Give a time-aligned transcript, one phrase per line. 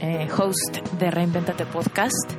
[0.00, 2.32] eh, host de Reinventate Podcast.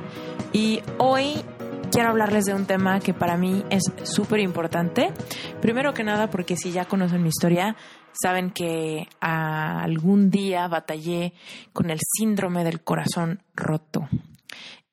[0.52, 1.42] Y hoy
[1.90, 5.12] quiero hablarles de un tema que para mí es súper importante.
[5.60, 7.76] Primero que nada, porque si ya conocen mi historia,
[8.12, 11.34] saben que algún día batallé
[11.72, 14.08] con el síndrome del corazón roto.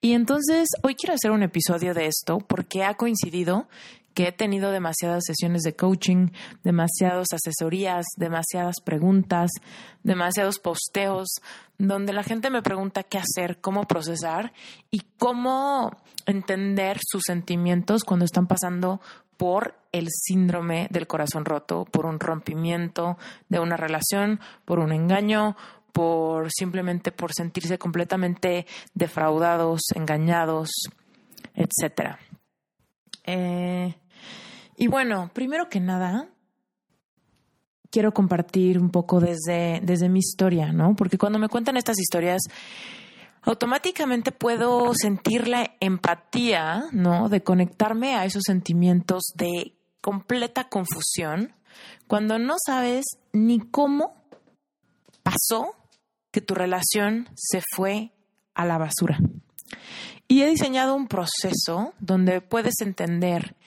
[0.01, 3.67] Y entonces hoy quiero hacer un episodio de esto porque ha coincidido
[4.19, 6.31] que he tenido demasiadas sesiones de coaching,
[6.61, 9.49] demasiadas asesorías, demasiadas preguntas,
[10.03, 11.29] demasiados posteos,
[11.77, 14.51] donde la gente me pregunta qué hacer, cómo procesar
[14.91, 18.99] y cómo entender sus sentimientos cuando están pasando
[19.37, 25.55] por el síndrome del corazón roto, por un rompimiento de una relación, por un engaño,
[25.93, 30.71] por simplemente por sentirse completamente defraudados, engañados,
[31.55, 32.19] etcétera.
[33.23, 33.95] Eh,
[34.79, 36.29] y bueno, primero que nada,
[37.91, 40.95] quiero compartir un poco desde, desde mi historia, ¿no?
[40.95, 42.41] Porque cuando me cuentan estas historias,
[43.41, 47.27] automáticamente puedo sentir la empatía, ¿no?
[47.27, 51.53] De conectarme a esos sentimientos de completa confusión
[52.07, 54.23] cuando no sabes ni cómo
[55.23, 55.75] pasó
[56.31, 58.13] que tu relación se fue
[58.53, 59.19] a la basura.
[60.29, 63.57] Y he diseñado un proceso donde puedes entender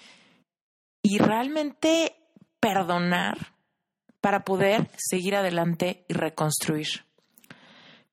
[1.03, 2.15] y realmente
[2.61, 3.53] perdonar
[4.21, 6.87] para poder seguir adelante y reconstruir.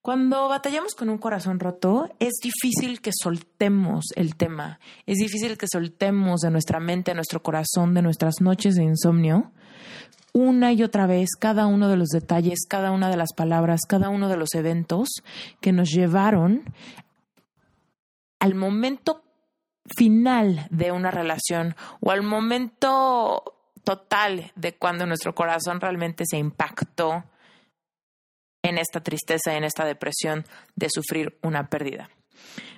[0.01, 5.67] Cuando batallamos con un corazón roto, es difícil que soltemos el tema, es difícil que
[5.67, 9.51] soltemos de nuestra mente, de nuestro corazón, de nuestras noches de insomnio,
[10.33, 14.09] una y otra vez cada uno de los detalles, cada una de las palabras, cada
[14.09, 15.09] uno de los eventos
[15.59, 16.63] que nos llevaron
[18.39, 19.21] al momento
[19.95, 27.23] final de una relación o al momento total de cuando nuestro corazón realmente se impactó
[28.61, 30.45] en esta tristeza, en esta depresión
[30.75, 32.09] de sufrir una pérdida.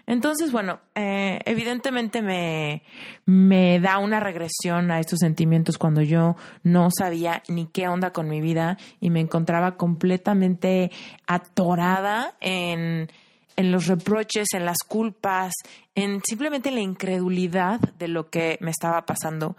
[0.08, 2.84] Entonces, bueno, eh, evidentemente me,
[3.26, 8.28] me da una regresión a estos sentimientos cuando yo no sabía ni qué onda con
[8.28, 10.92] mi vida y me encontraba completamente
[11.28, 13.10] atorada en
[13.56, 15.54] en los reproches, en las culpas,
[15.96, 19.56] en simplemente la incredulidad de lo que me estaba pasando.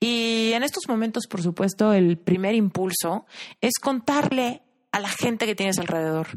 [0.00, 3.26] Y en estos momentos, por supuesto, el primer impulso
[3.60, 4.62] es contarle
[4.92, 6.28] a la gente que tienes alrededor,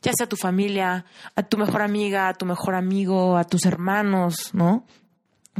[0.00, 1.04] ya sea a tu familia,
[1.36, 4.86] a tu mejor amiga, a tu mejor amigo, a tus hermanos, ¿no?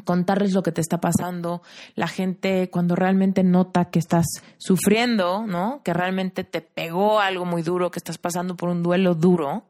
[0.05, 1.63] Contarles lo que te está pasando,
[1.95, 4.27] la gente cuando realmente nota que estás
[4.59, 5.83] sufriendo, ¿no?
[5.85, 9.65] Que realmente te pegó algo muy duro, que estás pasando por un duelo duro,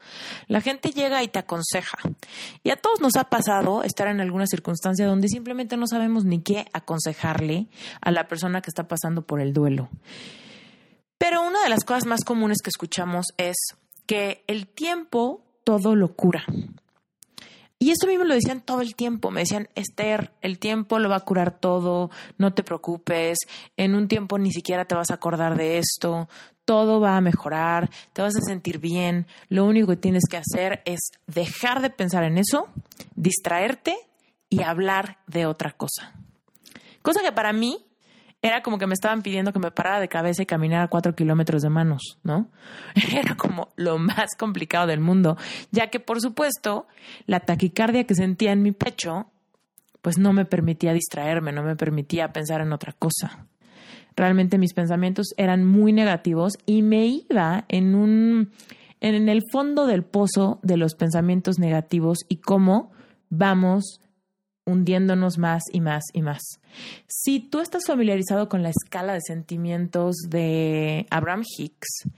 [0.46, 1.98] la gente llega y te aconseja.
[2.62, 6.42] Y a todos nos ha pasado estar en alguna circunstancia donde simplemente no sabemos ni
[6.42, 7.68] qué aconsejarle
[8.00, 9.88] a la persona que está pasando por el duelo.
[11.18, 13.56] Pero una de las cosas más comunes que escuchamos es
[14.06, 16.44] que el tiempo todo lo cura.
[17.82, 19.30] Y esto me lo decían todo el tiempo.
[19.30, 23.38] Me decían, Esther, el tiempo lo va a curar todo, no te preocupes,
[23.78, 26.28] en un tiempo ni siquiera te vas a acordar de esto,
[26.66, 29.26] todo va a mejorar, te vas a sentir bien.
[29.48, 32.68] Lo único que tienes que hacer es dejar de pensar en eso,
[33.16, 33.96] distraerte
[34.50, 36.12] y hablar de otra cosa.
[37.00, 37.89] Cosa que para mí
[38.42, 41.62] era como que me estaban pidiendo que me parara de cabeza y caminara cuatro kilómetros
[41.62, 42.50] de manos, ¿no?
[43.12, 45.36] Era como lo más complicado del mundo,
[45.70, 46.86] ya que por supuesto
[47.26, 49.26] la taquicardia que sentía en mi pecho,
[50.00, 53.46] pues no me permitía distraerme, no me permitía pensar en otra cosa.
[54.16, 58.52] Realmente mis pensamientos eran muy negativos y me iba en un
[59.00, 62.92] en el fondo del pozo de los pensamientos negativos y cómo
[63.30, 64.00] vamos
[64.66, 66.42] hundiéndonos más y más y más.
[67.06, 72.08] Si tú estás familiarizado con la escala de sentimientos de Abraham Hicks,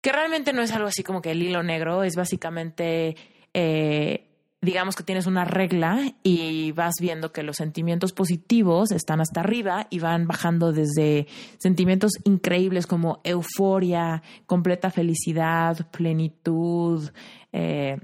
[0.00, 3.16] que realmente no es algo así como que el hilo negro, es básicamente
[3.52, 4.30] eh,
[4.62, 9.86] digamos que tienes una regla y vas viendo que los sentimientos positivos están hasta arriba
[9.90, 11.26] y van bajando desde
[11.58, 17.10] sentimientos increíbles como euforia, completa felicidad, plenitud,
[17.52, 17.98] eh,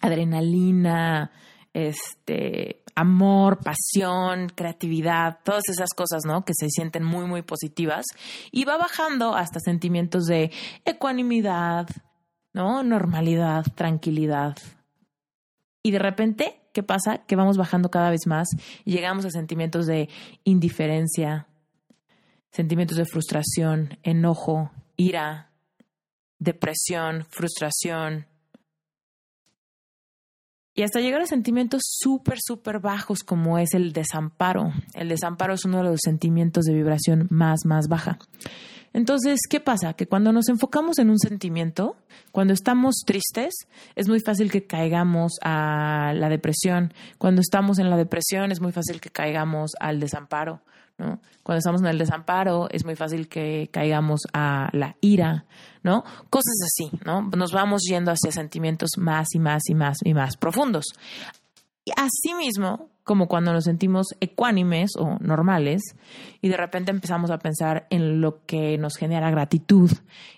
[0.00, 1.30] adrenalina,
[1.74, 6.44] este, amor, pasión, creatividad, todas esas cosas, ¿no?
[6.44, 8.04] Que se sienten muy, muy positivas.
[8.50, 10.50] Y va bajando hasta sentimientos de
[10.84, 11.88] ecuanimidad,
[12.52, 12.82] ¿no?
[12.82, 14.56] Normalidad, tranquilidad.
[15.82, 17.18] Y de repente, ¿qué pasa?
[17.26, 18.48] Que vamos bajando cada vez más
[18.84, 20.08] y llegamos a sentimientos de
[20.44, 21.48] indiferencia,
[22.50, 25.50] sentimientos de frustración, enojo, ira,
[26.38, 28.26] depresión, frustración,
[30.74, 34.72] y hasta llegar a sentimientos súper, súper bajos como es el desamparo.
[34.94, 38.18] El desamparo es uno de los sentimientos de vibración más, más baja.
[38.94, 39.94] Entonces, ¿qué pasa?
[39.94, 41.96] Que cuando nos enfocamos en un sentimiento,
[42.30, 43.54] cuando estamos tristes,
[43.96, 46.92] es muy fácil que caigamos a la depresión.
[47.18, 50.60] Cuando estamos en la depresión, es muy fácil que caigamos al desamparo.
[50.96, 55.46] Cuando estamos en el desamparo es muy fácil que caigamos a la ira,
[55.82, 56.04] ¿no?
[56.30, 57.22] Cosas así, ¿no?
[57.22, 60.84] Nos vamos yendo hacia sentimientos más y más y más y más profundos.
[61.84, 65.82] Y asimismo, como cuando nos sentimos ecuánimes o normales
[66.40, 69.90] y de repente empezamos a pensar en lo que nos genera gratitud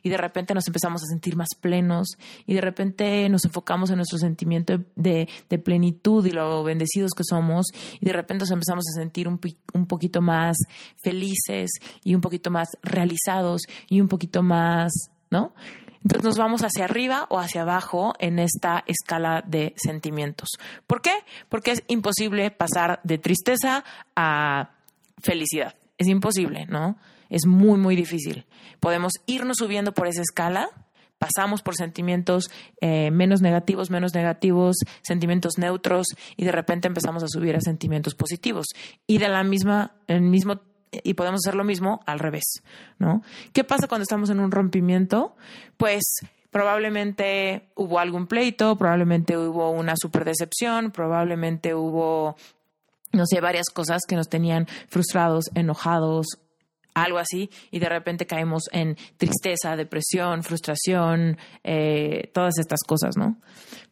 [0.02, 2.16] y de repente nos empezamos a sentir más plenos
[2.46, 5.28] y de repente nos enfocamos en nuestro sentimiento de,
[5.62, 7.66] plenitud y lo bendecidos que somos
[8.00, 9.38] y de repente nos empezamos a sentir un,
[9.72, 10.56] un poquito más
[10.96, 11.70] felices
[12.02, 14.92] y un poquito más realizados y un poquito más,
[15.30, 15.54] ¿no?
[16.04, 20.50] Entonces nos vamos hacia arriba o hacia abajo en esta escala de sentimientos.
[20.86, 21.12] ¿Por qué?
[21.48, 23.84] Porque es imposible pasar de tristeza
[24.14, 24.70] a
[25.22, 25.74] felicidad.
[25.96, 26.98] Es imposible, ¿no?
[27.30, 28.44] Es muy, muy difícil.
[28.80, 30.68] Podemos irnos subiendo por esa escala,
[31.18, 32.50] pasamos por sentimientos
[32.82, 38.14] eh, menos negativos, menos negativos, sentimientos neutros y de repente empezamos a subir a sentimientos
[38.14, 38.66] positivos.
[39.06, 40.60] Y de la misma, el mismo
[41.02, 42.62] y podemos hacer lo mismo al revés,
[42.98, 43.22] ¿no?
[43.52, 45.36] ¿Qué pasa cuando estamos en un rompimiento?
[45.76, 46.02] Pues
[46.50, 52.36] probablemente hubo algún pleito, probablemente hubo una super decepción, probablemente hubo,
[53.12, 56.26] no sé, varias cosas que nos tenían frustrados, enojados,
[56.94, 63.36] algo así, y de repente caemos en tristeza, depresión, frustración, eh, todas estas cosas, ¿no?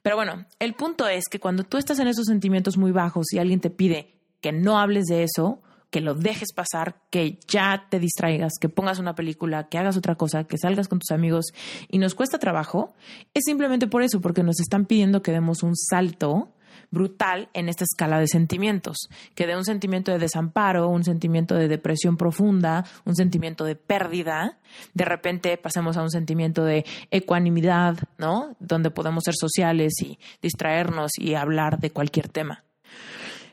[0.02, 3.38] Pero bueno, el punto es que cuando tú estás en esos sentimientos muy bajos y
[3.38, 5.62] alguien te pide que no hables de eso,
[5.92, 10.14] que lo dejes pasar, que ya te distraigas, que pongas una película, que hagas otra
[10.14, 11.52] cosa, que salgas con tus amigos
[11.88, 12.94] y nos cuesta trabajo,
[13.34, 16.48] es simplemente por eso, porque nos están pidiendo que demos un salto
[16.90, 21.68] brutal en esta escala de sentimientos, que de un sentimiento de desamparo, un sentimiento de
[21.68, 24.58] depresión profunda, un sentimiento de pérdida,
[24.94, 28.56] de repente pasemos a un sentimiento de ecuanimidad, ¿no?
[28.60, 32.64] Donde podemos ser sociales y distraernos y hablar de cualquier tema.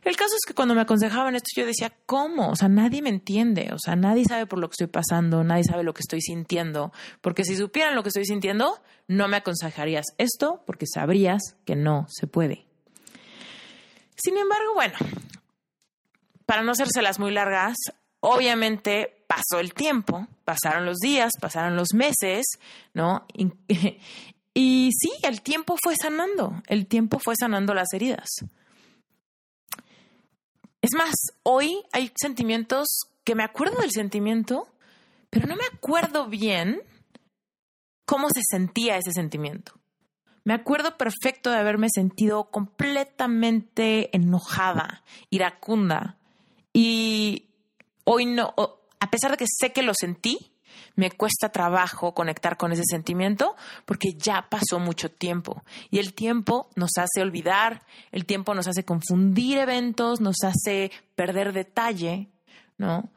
[0.09, 2.49] El caso es que cuando me aconsejaban esto, yo decía, ¿cómo?
[2.49, 5.63] O sea, nadie me entiende, o sea, nadie sabe por lo que estoy pasando, nadie
[5.63, 6.91] sabe lo que estoy sintiendo,
[7.21, 12.07] porque si supieran lo que estoy sintiendo, no me aconsejarías esto, porque sabrías que no
[12.09, 12.65] se puede.
[14.15, 14.95] Sin embargo, bueno,
[16.47, 17.75] para no hacérselas muy largas,
[18.19, 22.47] obviamente pasó el tiempo, pasaron los días, pasaron los meses,
[22.95, 23.27] ¿no?
[23.31, 23.51] Y,
[24.55, 28.27] y sí, el tiempo fue sanando, el tiempo fue sanando las heridas.
[30.81, 32.87] Es más, hoy hay sentimientos
[33.23, 34.67] que me acuerdo del sentimiento,
[35.29, 36.81] pero no me acuerdo bien
[38.05, 39.73] cómo se sentía ese sentimiento.
[40.43, 46.17] Me acuerdo perfecto de haberme sentido completamente enojada, iracunda.
[46.73, 47.49] Y
[48.05, 48.55] hoy no,
[48.99, 50.53] a pesar de que sé que lo sentí,
[50.95, 53.55] me cuesta trabajo conectar con ese sentimiento
[53.85, 58.83] porque ya pasó mucho tiempo y el tiempo nos hace olvidar, el tiempo nos hace
[58.83, 62.29] confundir eventos, nos hace perder detalle,
[62.77, 63.11] ¿no?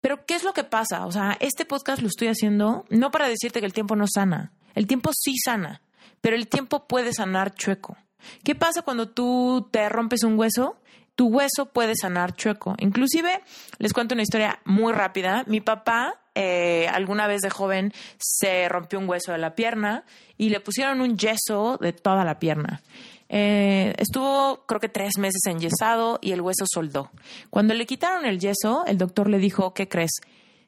[0.00, 1.06] Pero ¿qué es lo que pasa?
[1.06, 4.52] O sea, este podcast lo estoy haciendo no para decirte que el tiempo no sana,
[4.74, 5.82] el tiempo sí sana,
[6.20, 7.96] pero el tiempo puede sanar chueco.
[8.44, 10.76] ¿Qué pasa cuando tú te rompes un hueso?
[11.16, 12.74] Tu hueso puede sanar chueco.
[12.78, 13.40] Inclusive,
[13.78, 15.44] les cuento una historia muy rápida.
[15.46, 20.04] Mi papá, eh, alguna vez de joven, se rompió un hueso de la pierna
[20.36, 22.82] y le pusieron un yeso de toda la pierna.
[23.28, 27.10] Eh, estuvo creo que tres meses enyesado y el hueso soldó.
[27.48, 30.12] Cuando le quitaron el yeso, el doctor le dijo, ¿qué crees?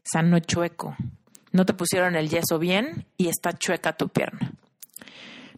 [0.03, 0.97] Sano chueco.
[1.53, 4.53] No te pusieron el yeso bien y está chueca tu pierna.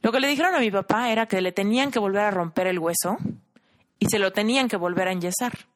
[0.03, 2.67] Lo que le dijeron a mi papá era que le tenían que volver a romper
[2.67, 3.19] el hueso
[4.01, 5.67] y se lo tenían que volver a enyesar.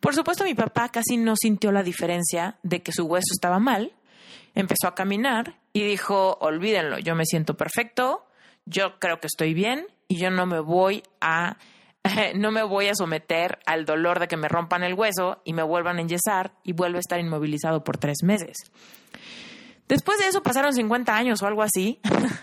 [0.00, 3.92] Por supuesto, mi papá casi no sintió la diferencia de que su hueso estaba mal.
[4.54, 8.26] Empezó a caminar y dijo, olvídenlo, yo me siento perfecto,
[8.66, 11.56] yo creo que estoy bien y yo no me voy a
[12.34, 15.62] no me voy a someter al dolor de que me rompan el hueso y me
[15.62, 18.56] vuelvan a enyesar y vuelvo a estar inmovilizado por tres meses.
[19.88, 22.00] Después de eso pasaron 50 años o algo así,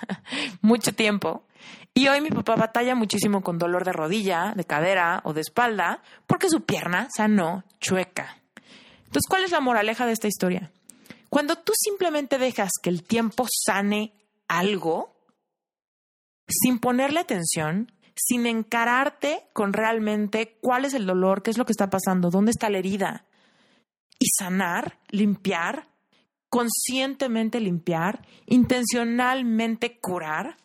[0.62, 1.48] mucho tiempo,
[1.94, 6.02] y hoy mi papá batalla muchísimo con dolor de rodilla, de cadera o de espalda
[6.28, 8.38] porque su pierna sanó chueca.
[9.00, 10.72] Entonces, ¿cuál es la moraleja de esta historia?
[11.30, 14.14] Cuando tú simplemente dejas que el tiempo sane
[14.48, 15.16] algo,
[16.48, 21.74] sin ponerle atención, sin encararte con realmente cuál es el dolor, qué es lo que
[21.74, 23.26] está pasando, dónde está la herida,
[24.20, 25.88] y sanar, limpiar,
[26.50, 30.58] conscientemente limpiar, intencionalmente curar,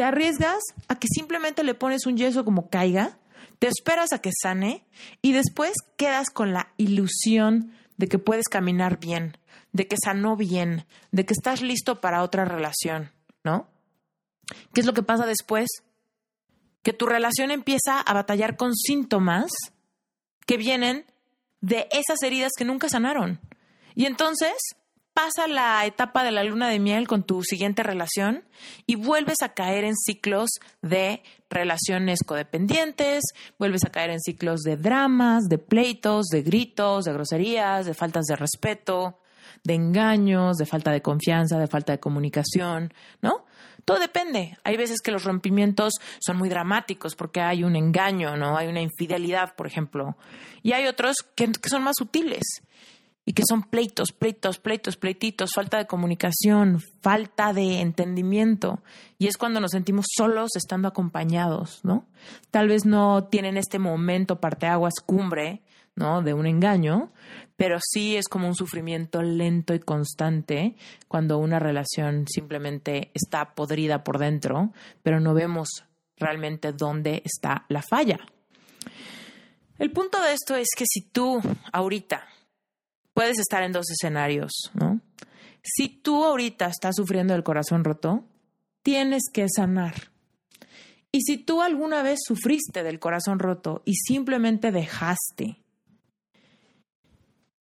[0.00, 3.18] te arriesgas a que simplemente le pones un yeso como caiga,
[3.58, 4.86] te esperas a que sane
[5.20, 9.36] y después quedas con la ilusión de que puedes caminar bien,
[9.72, 13.12] de que sanó bien, de que estás listo para otra relación,
[13.44, 13.68] ¿no?
[14.72, 15.68] ¿Qué es lo que pasa después?
[16.82, 19.50] Que tu relación empieza a batallar con síntomas
[20.46, 21.04] que vienen
[21.60, 23.38] de esas heridas que nunca sanaron.
[23.94, 24.54] Y entonces
[25.22, 28.42] pasa la etapa de la luna de miel con tu siguiente relación
[28.86, 30.48] y vuelves a caer en ciclos
[30.80, 33.24] de relaciones codependientes,
[33.58, 38.24] vuelves a caer en ciclos de dramas, de pleitos, de gritos, de groserías, de faltas
[38.24, 39.18] de respeto,
[39.62, 43.44] de engaños, de falta de confianza, de falta de comunicación, ¿no?
[43.84, 44.56] Todo depende.
[44.64, 48.56] Hay veces que los rompimientos son muy dramáticos porque hay un engaño, ¿no?
[48.56, 50.16] Hay una infidelidad, por ejemplo.
[50.62, 52.62] Y hay otros que, que son más sutiles
[53.24, 58.82] y que son pleitos, pleitos, pleitos, pleititos, falta de comunicación, falta de entendimiento.
[59.18, 62.06] Y es cuando nos sentimos solos estando acompañados, ¿no?
[62.50, 65.62] Tal vez no tienen este momento parteaguas cumbre,
[65.94, 66.22] ¿no?
[66.22, 67.12] De un engaño,
[67.56, 70.76] pero sí es como un sufrimiento lento y constante
[71.08, 74.72] cuando una relación simplemente está podrida por dentro,
[75.02, 75.84] pero no vemos
[76.16, 78.18] realmente dónde está la falla.
[79.78, 81.40] El punto de esto es que si tú
[81.72, 82.26] ahorita
[83.20, 84.98] puedes estar en dos escenarios, ¿no?
[85.62, 88.24] Si tú ahorita estás sufriendo el corazón roto,
[88.82, 90.10] tienes que sanar.
[91.12, 95.58] Y si tú alguna vez sufriste del corazón roto y simplemente dejaste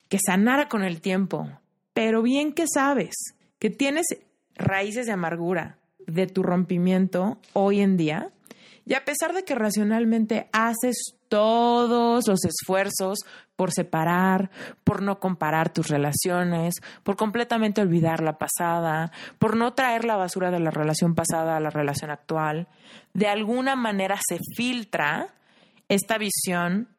[0.08, 1.50] que sanara con el tiempo,
[1.94, 3.16] pero bien que sabes
[3.60, 4.06] que tienes
[4.56, 8.32] raíces de amargura de tu rompimiento hoy en día,
[8.89, 13.19] y a pesar de que racionalmente haces todos los esfuerzos
[13.55, 14.50] por separar,
[14.84, 20.50] por no comparar tus relaciones, por completamente olvidar la pasada, por no traer la basura
[20.50, 22.67] de la relación pasada a la relación actual,
[23.13, 25.36] de alguna manera se filtra
[25.88, 26.89] esta visión,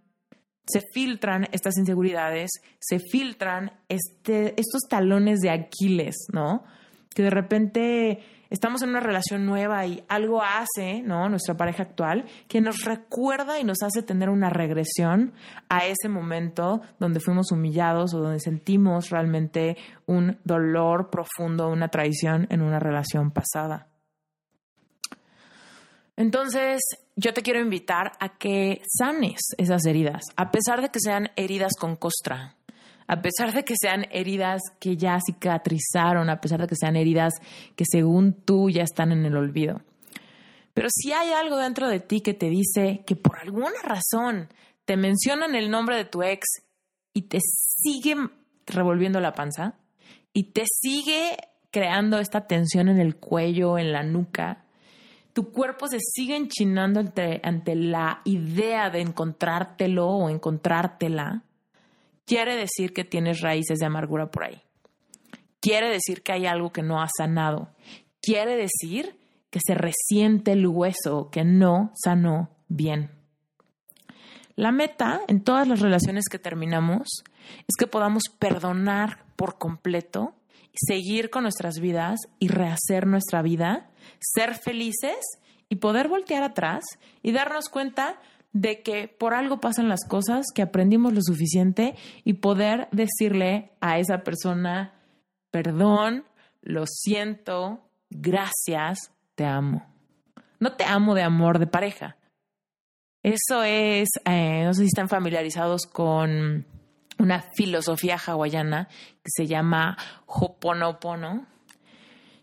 [0.68, 6.62] se filtran estas inseguridades, se filtran este, estos talones de Aquiles, ¿no?
[7.12, 11.28] Que de repente estamos en una relación nueva y algo hace, ¿no?
[11.28, 15.32] Nuestra pareja actual, que nos recuerda y nos hace tener una regresión
[15.68, 19.76] a ese momento donde fuimos humillados o donde sentimos realmente
[20.06, 23.86] un dolor profundo, una traición en una relación pasada.
[26.16, 26.82] Entonces,
[27.16, 31.72] yo te quiero invitar a que sanes esas heridas, a pesar de que sean heridas
[31.78, 32.56] con costra,
[33.10, 37.32] a pesar de que sean heridas que ya cicatrizaron, a pesar de que sean heridas
[37.74, 39.80] que según tú ya están en el olvido.
[40.74, 44.48] Pero si hay algo dentro de ti que te dice que por alguna razón
[44.84, 46.46] te mencionan el nombre de tu ex
[47.12, 48.14] y te sigue
[48.64, 49.74] revolviendo la panza
[50.32, 51.36] y te sigue
[51.72, 54.66] creando esta tensión en el cuello, en la nuca,
[55.32, 61.42] tu cuerpo se sigue enchinando ante, ante la idea de encontrártelo o encontrártela,
[62.30, 64.62] quiere decir que tienes raíces de amargura por ahí.
[65.58, 67.74] Quiere decir que hay algo que no ha sanado.
[68.22, 69.18] Quiere decir
[69.50, 73.10] que se resiente el hueso, que no sanó bien.
[74.54, 77.24] La meta en todas las relaciones que terminamos
[77.66, 80.36] es que podamos perdonar por completo,
[80.72, 85.18] seguir con nuestras vidas y rehacer nuestra vida, ser felices
[85.68, 86.84] y poder voltear atrás
[87.24, 88.20] y darnos cuenta
[88.52, 93.98] de que por algo pasan las cosas, que aprendimos lo suficiente y poder decirle a
[93.98, 94.94] esa persona,
[95.50, 96.24] perdón,
[96.62, 97.80] lo siento,
[98.10, 99.86] gracias, te amo.
[100.58, 102.16] No te amo de amor de pareja.
[103.22, 106.66] Eso es, eh, no sé si están familiarizados con
[107.18, 108.88] una filosofía hawaiana
[109.22, 111.46] que se llama Hoponopono.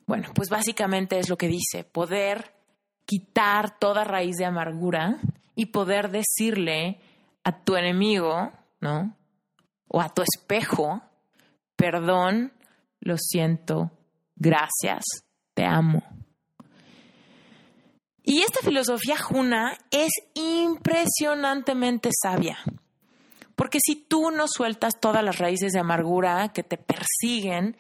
[0.06, 2.54] Bueno, pues básicamente es lo que dice, poder
[3.06, 5.18] quitar toda raíz de amargura
[5.58, 7.00] y poder decirle
[7.44, 9.18] a tu enemigo, ¿no?
[9.88, 11.02] O a tu espejo,
[11.76, 12.54] perdón,
[13.00, 13.92] lo siento,
[14.36, 15.04] gracias,
[15.56, 16.04] te amo.
[18.22, 22.60] Y esta filosofía juna es impresionantemente sabia.
[23.56, 27.78] Porque si tú no sueltas todas las raíces de amargura que te persiguen,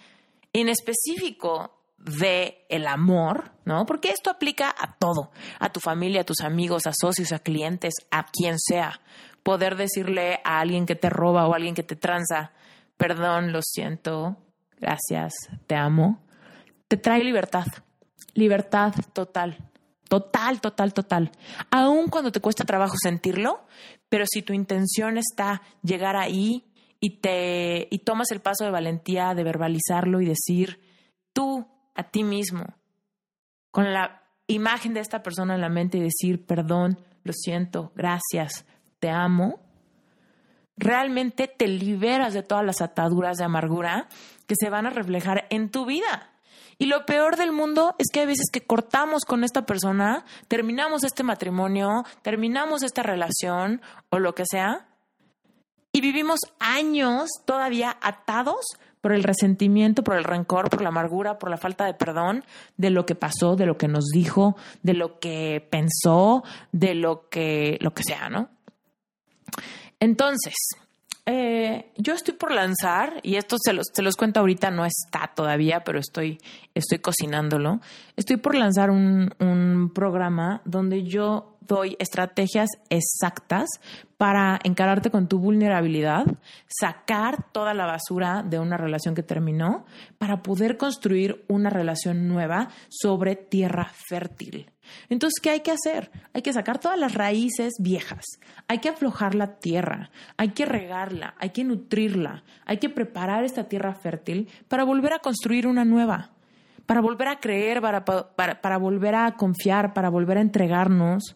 [0.51, 1.76] en específico
[2.07, 3.85] de el amor, ¿no?
[3.85, 7.93] Porque esto aplica a todo, a tu familia, a tus amigos, a socios, a clientes,
[8.11, 9.01] a quien sea.
[9.43, 12.51] Poder decirle a alguien que te roba o a alguien que te tranza,
[12.97, 14.37] perdón, lo siento,
[14.79, 15.33] gracias,
[15.67, 16.19] te amo,
[16.87, 17.65] te trae libertad,
[18.33, 19.57] libertad total,
[20.09, 21.31] total, total, total.
[21.71, 23.65] Aun cuando te cuesta trabajo sentirlo,
[24.09, 26.65] pero si tu intención está llegar ahí
[26.99, 30.79] y te y tomas el paso de valentía de verbalizarlo y decir,
[31.33, 32.65] tú a ti mismo,
[33.71, 38.65] con la imagen de esta persona en la mente y decir, perdón, lo siento, gracias,
[38.99, 39.59] te amo,
[40.77, 44.07] realmente te liberas de todas las ataduras de amargura
[44.45, 46.31] que se van a reflejar en tu vida.
[46.79, 51.03] Y lo peor del mundo es que hay veces que cortamos con esta persona, terminamos
[51.03, 54.87] este matrimonio, terminamos esta relación o lo que sea,
[55.91, 58.63] y vivimos años todavía atados
[59.01, 62.43] por el resentimiento, por el rencor, por la amargura, por la falta de perdón
[62.77, 67.29] de lo que pasó, de lo que nos dijo, de lo que pensó, de lo
[67.29, 68.49] que, lo que sea, ¿no?
[69.99, 70.53] Entonces,
[71.29, 75.33] eh, yo estoy por lanzar, y esto se los, se los cuento ahorita, no está
[75.35, 76.39] todavía, pero estoy,
[76.73, 77.81] estoy cocinándolo.
[78.15, 83.67] Estoy por lanzar un, un programa donde yo doy estrategias exactas
[84.15, 86.25] para encararte con tu vulnerabilidad,
[86.67, 89.85] sacar toda la basura de una relación que terminó,
[90.17, 94.71] para poder construir una relación nueva sobre tierra fértil.
[95.09, 96.11] Entonces, ¿qué hay que hacer?
[96.33, 98.25] Hay que sacar todas las raíces viejas,
[98.67, 103.65] hay que aflojar la tierra, hay que regarla, hay que nutrirla, hay que preparar esta
[103.65, 106.31] tierra fértil para volver a construir una nueva.
[106.85, 111.35] Para volver a creer, para, para, para, volver a confiar, para volver a entregarnos,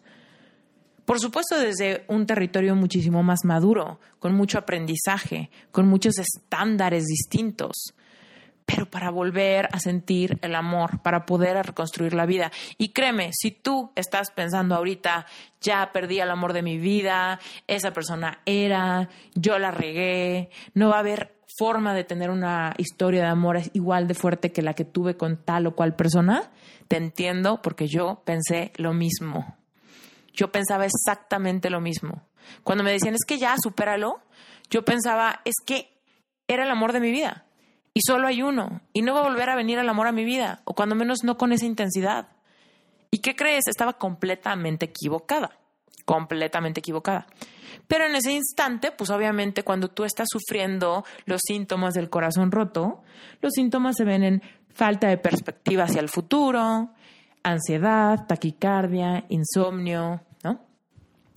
[1.04, 7.92] por supuesto, desde un territorio muchísimo más maduro, con mucho aprendizaje, con muchos estándares distintos,
[8.64, 12.50] pero para volver a sentir el amor, para poder reconstruir la vida.
[12.78, 15.26] Y créeme, si tú estás pensando ahorita,
[15.60, 20.96] ya perdí el amor de mi vida, esa persona era, yo la regué, no va
[20.96, 24.84] a haber forma de tener una historia de amor igual de fuerte que la que
[24.84, 26.50] tuve con tal o cual persona,
[26.88, 29.56] te entiendo porque yo pensé lo mismo
[30.32, 32.22] yo pensaba exactamente lo mismo.
[32.64, 34.20] Cuando me decían, es que ya, supéralo,
[34.70, 36.00] yo pensaba, es que
[36.48, 37.44] era el amor de mi vida.
[37.94, 38.80] Y solo hay uno.
[38.92, 40.62] Y no va a volver a venir el amor a mi vida.
[40.64, 42.28] O cuando menos no con esa intensidad.
[43.10, 43.66] ¿Y qué crees?
[43.66, 45.58] Estaba completamente equivocada.
[46.04, 47.26] Completamente equivocada.
[47.86, 53.02] Pero en ese instante, pues obviamente cuando tú estás sufriendo los síntomas del corazón roto,
[53.40, 56.90] los síntomas se ven en falta de perspectiva hacia el futuro,
[57.42, 60.64] ansiedad, taquicardia, insomnio, ¿no?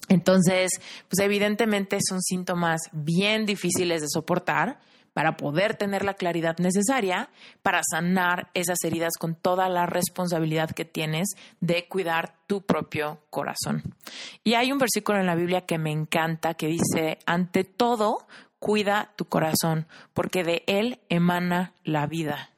[0.07, 0.71] Entonces,
[1.09, 4.79] pues evidentemente son síntomas bien difíciles de soportar
[5.15, 7.29] para poder tener la claridad necesaria
[7.63, 11.29] para sanar esas heridas con toda la responsabilidad que tienes
[11.61, 13.95] de cuidar tu propio corazón.
[14.43, 18.27] Y hay un versículo en la Biblia que me encanta que dice, ante todo,
[18.59, 22.49] cuida tu corazón, porque de él emana la vida.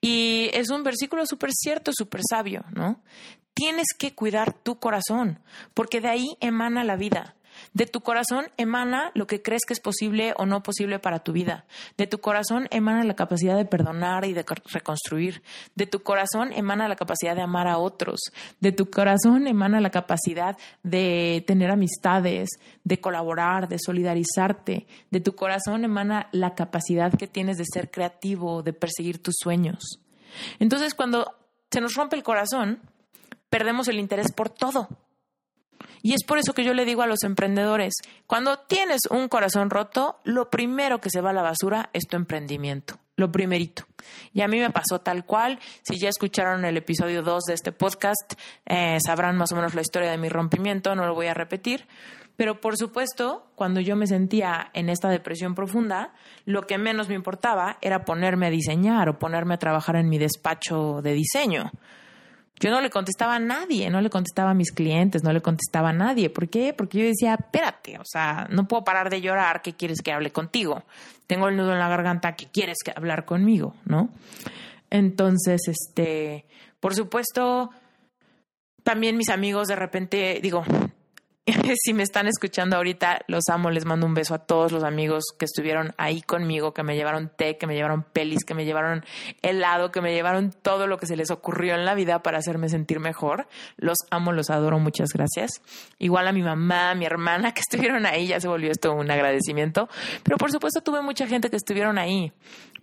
[0.00, 3.00] Y es un versículo súper cierto, súper sabio, ¿no?
[3.54, 5.38] Tienes que cuidar tu corazón,
[5.74, 7.36] porque de ahí emana la vida.
[7.72, 11.32] De tu corazón emana lo que crees que es posible o no posible para tu
[11.32, 11.64] vida.
[11.96, 15.42] De tu corazón emana la capacidad de perdonar y de reconstruir.
[15.74, 18.20] De tu corazón emana la capacidad de amar a otros.
[18.60, 22.48] De tu corazón emana la capacidad de tener amistades,
[22.84, 24.86] de colaborar, de solidarizarte.
[25.10, 30.00] De tu corazón emana la capacidad que tienes de ser creativo, de perseguir tus sueños.
[30.58, 31.36] Entonces, cuando
[31.70, 32.80] se nos rompe el corazón,
[33.48, 34.88] perdemos el interés por todo
[36.02, 37.94] y es por eso que yo le digo a los emprendedores,
[38.26, 42.16] cuando tienes un corazón roto, lo primero que se va a la basura es tu
[42.16, 42.98] emprendimiento.
[43.16, 43.84] Lo primerito.
[44.32, 45.58] Y a mí me pasó tal cual.
[45.82, 48.32] Si ya escucharon el episodio 2 de este podcast,
[48.64, 51.86] eh, sabrán más o menos la historia de mi rompimiento, no lo voy a repetir.
[52.36, 56.14] Pero por supuesto, cuando yo me sentía en esta depresión profunda,
[56.46, 60.16] lo que menos me importaba era ponerme a diseñar o ponerme a trabajar en mi
[60.16, 61.70] despacho de diseño.
[62.60, 65.88] Yo no le contestaba a nadie, no le contestaba a mis clientes, no le contestaba
[65.88, 66.28] a nadie.
[66.28, 66.74] ¿Por qué?
[66.74, 70.30] Porque yo decía, espérate, o sea, no puedo parar de llorar, ¿qué quieres que hable
[70.30, 70.84] contigo?
[71.26, 73.74] Tengo el nudo en la garganta, ¿qué quieres que hablar conmigo?
[73.86, 74.10] ¿No?
[74.90, 76.44] Entonces, este,
[76.80, 77.70] por supuesto,
[78.82, 80.62] también mis amigos de repente, digo,
[81.82, 85.24] si me están escuchando ahorita, los amo, les mando un beso a todos los amigos
[85.38, 89.04] que estuvieron ahí conmigo, que me llevaron té, que me llevaron pelis, que me llevaron
[89.42, 92.68] helado, que me llevaron todo lo que se les ocurrió en la vida para hacerme
[92.68, 93.48] sentir mejor.
[93.76, 95.62] Los amo, los adoro, muchas gracias.
[95.98, 99.10] Igual a mi mamá, a mi hermana que estuvieron ahí, ya se volvió esto un
[99.10, 99.88] agradecimiento.
[100.22, 102.32] Pero por supuesto tuve mucha gente que estuvieron ahí.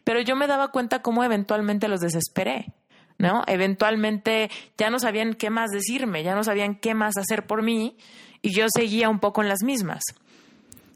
[0.03, 2.73] Pero yo me daba cuenta cómo eventualmente los desesperé.
[3.19, 3.43] ¿no?
[3.47, 7.97] Eventualmente ya no sabían qué más decirme, ya no sabían qué más hacer por mí
[8.41, 10.03] y yo seguía un poco en las mismas.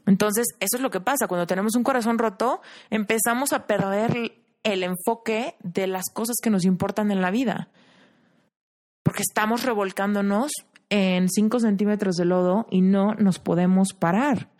[0.06, 1.28] Entonces, eso es lo que pasa.
[1.28, 6.64] Cuando tenemos un corazón roto, empezamos a perder el enfoque de las cosas que nos
[6.64, 7.68] importan en la vida.
[9.02, 10.52] Porque estamos revolcándonos
[10.90, 14.50] en 5 centímetros de lodo y no nos podemos parar.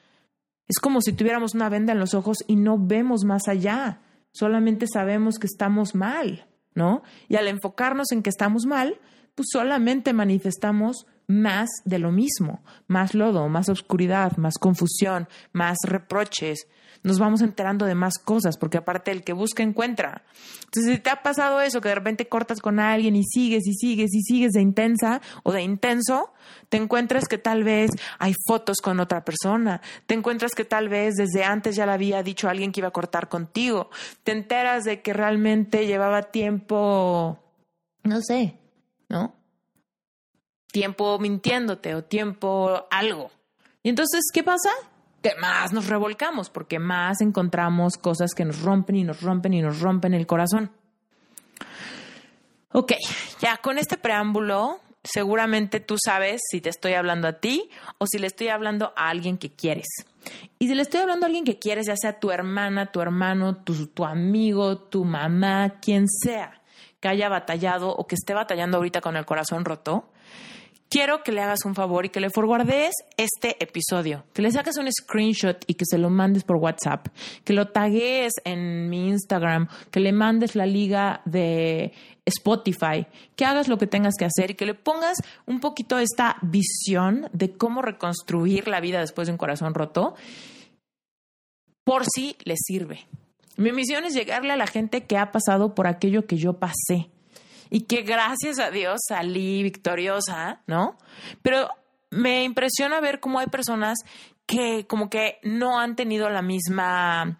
[0.69, 4.01] Es como si tuviéramos una venda en los ojos y no vemos más allá.
[4.33, 7.03] Solamente sabemos que estamos mal, ¿no?
[7.29, 8.99] Y al enfocarnos en que estamos mal,
[9.35, 16.67] pues solamente manifestamos más de lo mismo, más lodo, más oscuridad, más confusión, más reproches.
[17.03, 20.23] Nos vamos enterando de más cosas, porque aparte el que busca encuentra.
[20.65, 23.75] Entonces, si te ha pasado eso, que de repente cortas con alguien y sigues y
[23.75, 26.33] sigues y sigues de intensa o de intenso,
[26.69, 31.15] te encuentras que tal vez hay fotos con otra persona, te encuentras que tal vez
[31.17, 33.91] desde antes ya le había dicho a alguien que iba a cortar contigo,
[34.23, 37.41] te enteras de que realmente llevaba tiempo,
[38.05, 38.59] no sé,
[39.09, 39.42] ¿no?
[40.73, 43.31] Tiempo mintiéndote o tiempo algo.
[43.85, 44.71] Y entonces, ¿qué pasa?
[45.23, 49.63] Que más nos revolcamos, porque más encontramos cosas que nos rompen y nos rompen y
[49.63, 50.73] nos rompen el corazón.
[52.73, 52.93] Ok,
[53.41, 58.19] ya con este preámbulo, seguramente tú sabes si te estoy hablando a ti o si
[58.19, 59.89] le estoy hablando a alguien que quieres.
[60.59, 63.57] Y si le estoy hablando a alguien que quieres, ya sea tu hermana, tu hermano,
[63.57, 66.63] tu, tu amigo, tu mamá, quien sea,
[67.01, 70.12] que haya batallado o que esté batallando ahorita con el corazón roto,
[70.93, 74.77] quiero que le hagas un favor y que le forwardes este episodio, que le saques
[74.77, 77.09] un screenshot y que se lo mandes por WhatsApp,
[77.45, 81.95] que lo tagues en mi Instagram, que le mandes la liga de
[82.27, 86.37] Spotify, que hagas lo que tengas que hacer y que le pongas un poquito esta
[86.43, 90.15] visión de cómo reconstruir la vida después de un corazón roto,
[91.85, 93.07] por si le sirve.
[93.57, 97.09] Mi misión es llegarle a la gente que ha pasado por aquello que yo pasé
[97.73, 100.99] y que gracias a Dios salí victoriosa, ¿no?
[101.41, 101.71] Pero
[102.11, 103.99] me impresiona ver cómo hay personas
[104.45, 107.39] que como que no han tenido la misma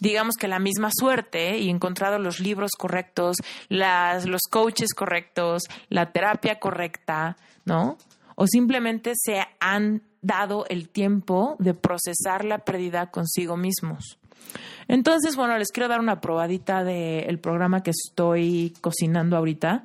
[0.00, 3.36] digamos que la misma suerte y encontrado los libros correctos,
[3.68, 7.98] las, los coaches correctos, la terapia correcta, ¿no?
[8.34, 14.18] O simplemente se han dado el tiempo de procesar la pérdida consigo mismos.
[14.88, 19.84] Entonces, bueno, les quiero dar una probadita del programa que estoy cocinando ahorita.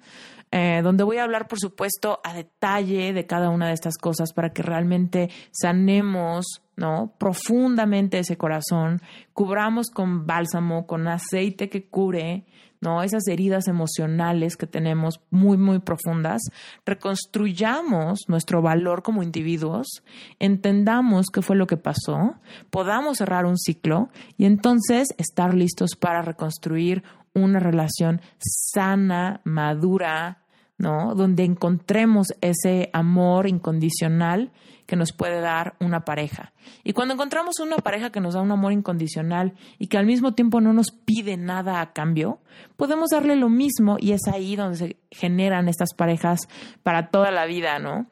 [0.50, 4.32] Eh, donde voy a hablar, por supuesto, a detalle de cada una de estas cosas
[4.32, 7.14] para que realmente sanemos, ¿no?
[7.18, 9.02] Profundamente ese corazón,
[9.34, 12.46] cubramos con bálsamo, con aceite que cure,
[12.82, 13.04] ¿no?
[13.04, 16.42] Esas heridas emocionales que tenemos muy, muy profundas,
[16.86, 20.04] reconstruyamos nuestro valor como individuos,
[20.40, 22.36] entendamos qué fue lo que pasó,
[22.70, 30.44] podamos cerrar un ciclo y entonces estar listos para reconstruir una relación sana, madura,
[30.78, 31.16] ¿no?
[31.16, 34.52] Donde encontremos ese amor incondicional
[34.86, 36.54] que nos puede dar una pareja.
[36.84, 40.34] Y cuando encontramos una pareja que nos da un amor incondicional y que al mismo
[40.34, 42.40] tiempo no nos pide nada a cambio,
[42.78, 46.48] podemos darle lo mismo y es ahí donde se generan estas parejas
[46.84, 48.08] para toda la vida, ¿no?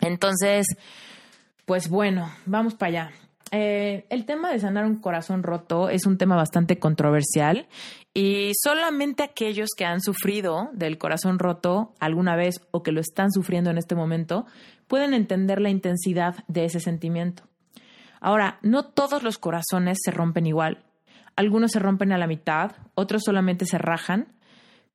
[0.00, 0.66] Entonces,
[1.64, 3.10] pues bueno, vamos para allá.
[3.50, 7.66] Eh, el tema de sanar un corazón roto es un tema bastante controversial
[8.20, 13.30] y solamente aquellos que han sufrido del corazón roto alguna vez o que lo están
[13.30, 14.44] sufriendo en este momento
[14.88, 17.44] pueden entender la intensidad de ese sentimiento.
[18.20, 20.84] Ahora, no todos los corazones se rompen igual.
[21.36, 24.26] Algunos se rompen a la mitad, otros solamente se rajan,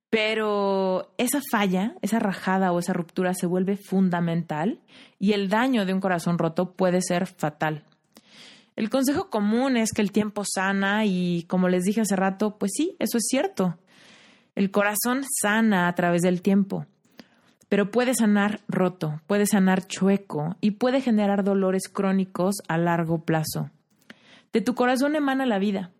[0.10, 4.82] pero esa falla, esa rajada o esa ruptura se vuelve fundamental
[5.18, 7.86] y el daño de un corazón roto puede ser fatal.
[8.76, 12.72] El consejo común es que el tiempo sana y como les dije hace rato, pues
[12.76, 13.78] sí, eso es cierto.
[14.56, 16.86] El corazón sana a través del tiempo,
[17.70, 23.70] pero puede sanar roto, puede sanar chueco y puede generar dolores crónicos a largo plazo.
[24.52, 25.92] De tu corazón emana la vida.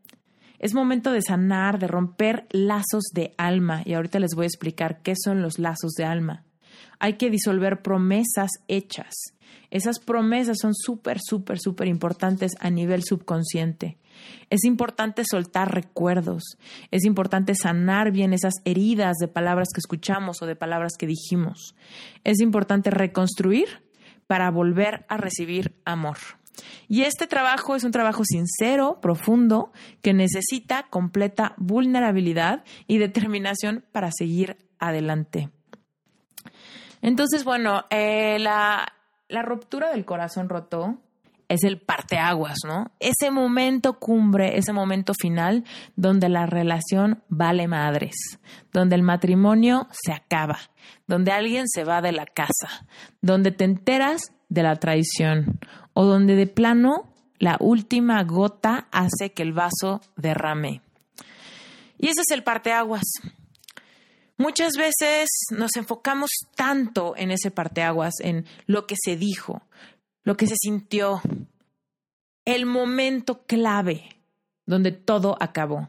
[0.60, 5.02] Es momento de sanar, de romper lazos de alma y ahorita les voy a explicar
[5.02, 6.44] qué son los lazos de alma.
[7.00, 9.14] Hay que disolver promesas hechas
[9.74, 13.98] esas promesas son súper, súper, súper importantes a nivel subconsciente.
[14.52, 16.44] Es importante soltar recuerdos,
[16.92, 21.76] es importante sanar bien esas heridas de palabras que escuchamos o de palabras que dijimos.
[22.24, 23.68] Es importante reconstruir
[24.28, 26.18] para volver a recibir amor.
[26.88, 29.72] Y este trabajo es un trabajo sincero, profundo,
[30.04, 35.50] que necesita completa vulnerabilidad y determinación para seguir adelante.
[37.04, 38.88] Entonces, bueno, eh, la,
[39.28, 40.98] la ruptura del corazón roto
[41.50, 42.92] es el parteaguas, ¿no?
[43.02, 45.66] Ese momento cumbre, ese momento final
[45.98, 48.16] donde la relación vale madres,
[48.72, 50.58] donde el matrimonio se acaba,
[51.06, 52.88] donde alguien se va de la casa,
[53.22, 55.60] donde te enteras de la traición
[55.94, 60.82] o donde de plano la última gota hace que el vaso derrame.
[62.00, 63.04] Y ese es el parteaguas.
[64.44, 69.62] Muchas veces nos enfocamos tanto en ese parteaguas, en lo que se dijo,
[70.26, 71.22] lo que se sintió,
[72.44, 74.04] el momento clave
[74.66, 75.88] donde todo acabó.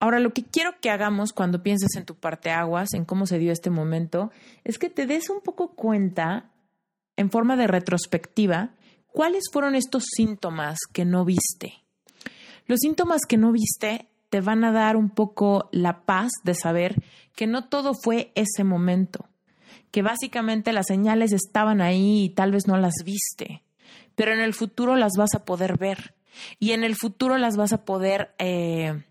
[0.00, 3.52] Ahora, lo que quiero que hagamos cuando pienses en tu parteaguas, en cómo se dio
[3.52, 4.32] este momento,
[4.64, 6.50] es que te des un poco cuenta,
[7.14, 8.74] en forma de retrospectiva,
[9.06, 11.84] cuáles fueron estos síntomas que no viste.
[12.66, 17.02] Los síntomas que no viste te van a dar un poco la paz de saber
[17.34, 19.30] que no todo fue ese momento,
[19.90, 23.62] que básicamente las señales estaban ahí y tal vez no las viste,
[24.14, 26.14] pero en el futuro las vas a poder ver
[26.58, 29.04] y en el futuro las vas a poder eh,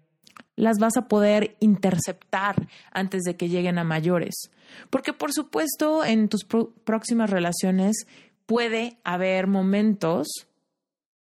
[0.55, 4.51] las vas a poder interceptar antes de que lleguen a mayores.
[4.91, 8.05] Porque por supuesto en tus próximas relaciones
[8.45, 10.27] puede haber momentos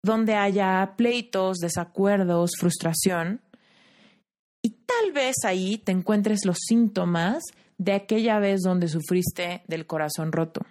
[0.03, 3.41] donde haya pleitos, desacuerdos, frustración.
[5.01, 7.45] Tal vez ahí te encuentres los síntomas
[7.77, 10.63] de aquella vez donde sufriste del corazón roto.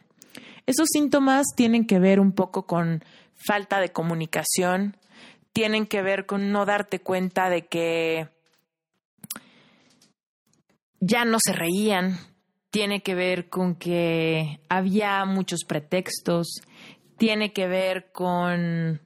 [0.65, 3.03] Esos síntomas tienen que ver un poco con
[3.35, 4.97] falta de comunicación,
[5.53, 8.27] tienen que ver con no darte cuenta de que
[10.99, 12.17] ya no se reían,
[12.69, 16.61] tiene que ver con que había muchos pretextos,
[17.17, 18.99] tiene que ver con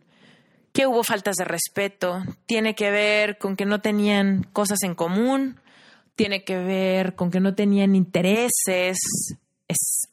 [0.74, 5.60] que hubo faltas de respeto, tiene que ver con que no tenían cosas en común,
[6.16, 8.98] tiene que ver con que no tenían intereses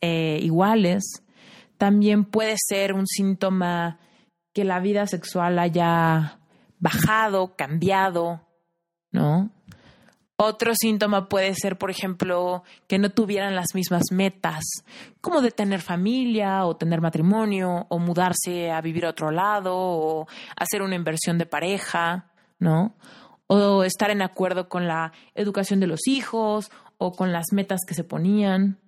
[0.00, 1.22] eh, iguales.
[1.76, 4.00] También puede ser un síntoma
[4.52, 6.40] que la vida sexual haya
[6.80, 8.40] bajado, cambiado,
[9.12, 9.50] ¿no?
[10.40, 14.62] Otro síntoma puede ser, por ejemplo, que no tuvieran las mismas metas,
[15.20, 20.28] como de tener familia o tener matrimonio o mudarse a vivir a otro lado o
[20.56, 22.94] hacer una inversión de pareja, ¿no?
[23.48, 27.94] O estar en acuerdo con la educación de los hijos o con las metas que
[27.94, 28.78] se ponían,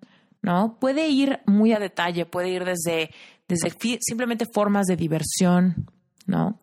[0.42, 0.76] ¿no?
[0.78, 3.10] Puede ir muy a detalle, puede ir desde,
[3.48, 5.90] desde simplemente formas de diversión,
[6.26, 6.60] ¿no?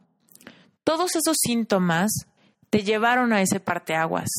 [0.85, 2.09] Todos esos síntomas
[2.69, 4.29] te llevaron a ese parteaguas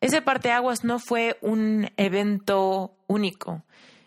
[0.00, 3.64] ese parteaguas no fue un evento único.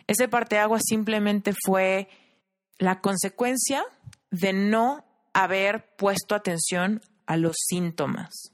[0.08, 2.10] Ese parteaguas simplemente fue
[2.80, 3.84] la consecuencia
[4.32, 8.54] de no haber puesto atención a los síntomas.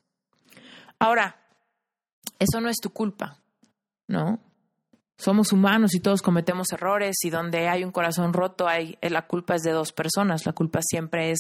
[1.00, 1.38] Ahora,
[2.40, 3.42] eso no es tu culpa,
[4.08, 4.40] ¿no?
[5.18, 9.56] Somos humanos y todos cometemos errores y donde hay un corazón roto, hay, la culpa
[9.56, 11.40] es de dos personas, la culpa siempre es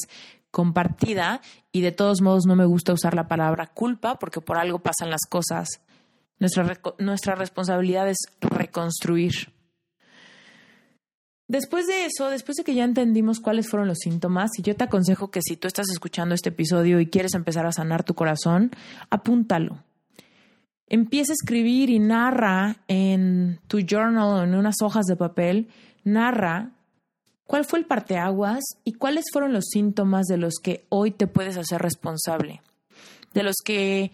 [0.51, 4.79] compartida y de todos modos no me gusta usar la palabra culpa porque por algo
[4.79, 5.81] pasan las cosas
[6.39, 9.53] nuestra, nuestra responsabilidad es reconstruir.
[11.49, 14.83] Después de eso, después de que ya entendimos cuáles fueron los síntomas, y yo te
[14.83, 18.69] aconsejo que si tú estás escuchando este episodio y quieres empezar a sanar tu corazón,
[19.09, 19.83] apúntalo.
[20.85, 25.69] Empieza a escribir y narra en tu journal en unas hojas de papel,
[26.03, 26.69] narra
[27.45, 31.57] cuál fue el parteaguas y cuáles fueron los síntomas de los que hoy te puedes
[31.57, 32.61] hacer responsable,
[33.33, 34.11] de los que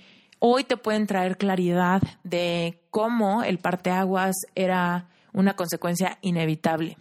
[0.48, 6.98] hoy te pueden traer claridad de cómo el parteaguas era una consecuencia inevitable.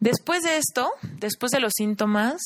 [0.00, 2.40] Después de esto, después de los síntomas,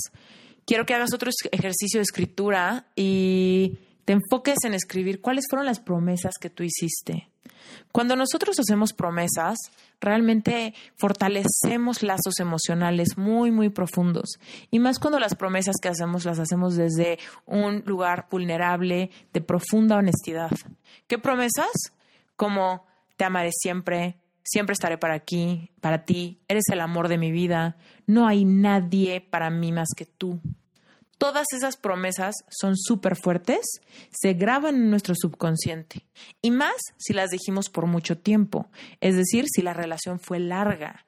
[0.64, 5.78] quiero que hagas otro ejercicio de escritura y te enfoques en escribir cuáles fueron las
[5.78, 7.30] promesas que tú hiciste.
[7.92, 9.58] Cuando nosotros hacemos promesas,
[10.00, 14.38] realmente fortalecemos lazos emocionales muy, muy profundos.
[14.70, 19.96] Y más cuando las promesas que hacemos las hacemos desde un lugar vulnerable, de profunda
[19.96, 20.50] honestidad.
[21.06, 21.70] ¿Qué promesas?
[22.36, 27.30] Como te amaré siempre, siempre estaré para aquí, para ti, eres el amor de mi
[27.32, 30.40] vida, no hay nadie para mí más que tú.
[31.18, 36.06] Todas esas promesas son súper fuertes, se graban en nuestro subconsciente.
[36.42, 38.68] Y más si las dijimos por mucho tiempo,
[39.00, 41.06] es decir, si la relación fue larga.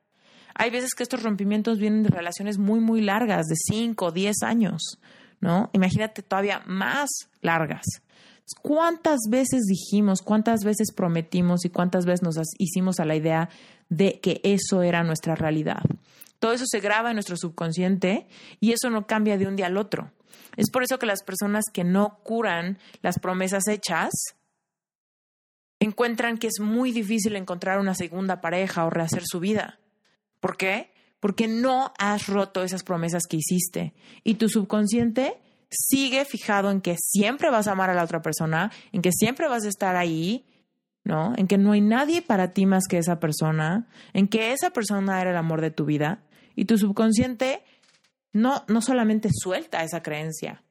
[0.55, 4.42] Hay veces que estos rompimientos vienen de relaciones muy, muy largas, de 5 o 10
[4.42, 4.99] años,
[5.40, 5.71] ¿no?
[5.73, 7.11] Imagínate todavía más
[7.42, 7.85] largas.
[8.62, 13.51] ¿Cuántas veces dijimos, cuántas veces prometimos y cuántas veces nos hicimos a la idea
[13.88, 15.83] de que eso era nuestra realidad.
[16.38, 18.29] Todo eso se graba en nuestro subconsciente
[18.61, 20.12] y eso no cambia de un día al otro.
[20.57, 24.11] Es por eso que las personas que no curan las promesas hechas
[25.81, 29.79] encuentran que es muy difícil encontrar una segunda pareja o rehacer su vida.
[30.40, 30.92] ¿Por qué?
[31.20, 35.38] Porque no has roto esas promesas que hiciste y tu subconsciente
[35.70, 39.48] sigue fijado en que siempre vas a amar a la otra persona, en que siempre
[39.48, 40.46] vas a estar ahí,
[41.05, 41.35] ¿no?
[41.37, 45.20] En que no hay nadie para ti más que esa persona, en que esa persona
[45.20, 46.22] era el amor de tu vida
[46.59, 47.62] y tu subconsciente
[48.33, 50.64] no, no solamente suelta esa creencia,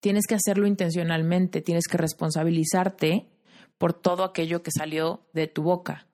[0.00, 3.28] tienes que hacerlo intencionalmente, tienes que responsabilizarte
[3.76, 6.06] por todo aquello que salió de tu boca.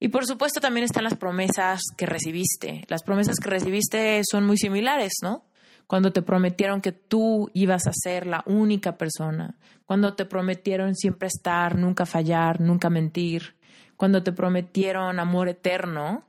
[0.00, 2.82] Y por supuesto también están las promesas que recibiste.
[2.88, 5.44] Las promesas que recibiste son muy similares, ¿no?
[5.86, 11.28] Cuando te prometieron que tú ibas a ser la única persona, cuando te prometieron siempre
[11.28, 13.54] estar, nunca fallar, nunca mentir,
[13.96, 16.28] cuando te prometieron amor eterno,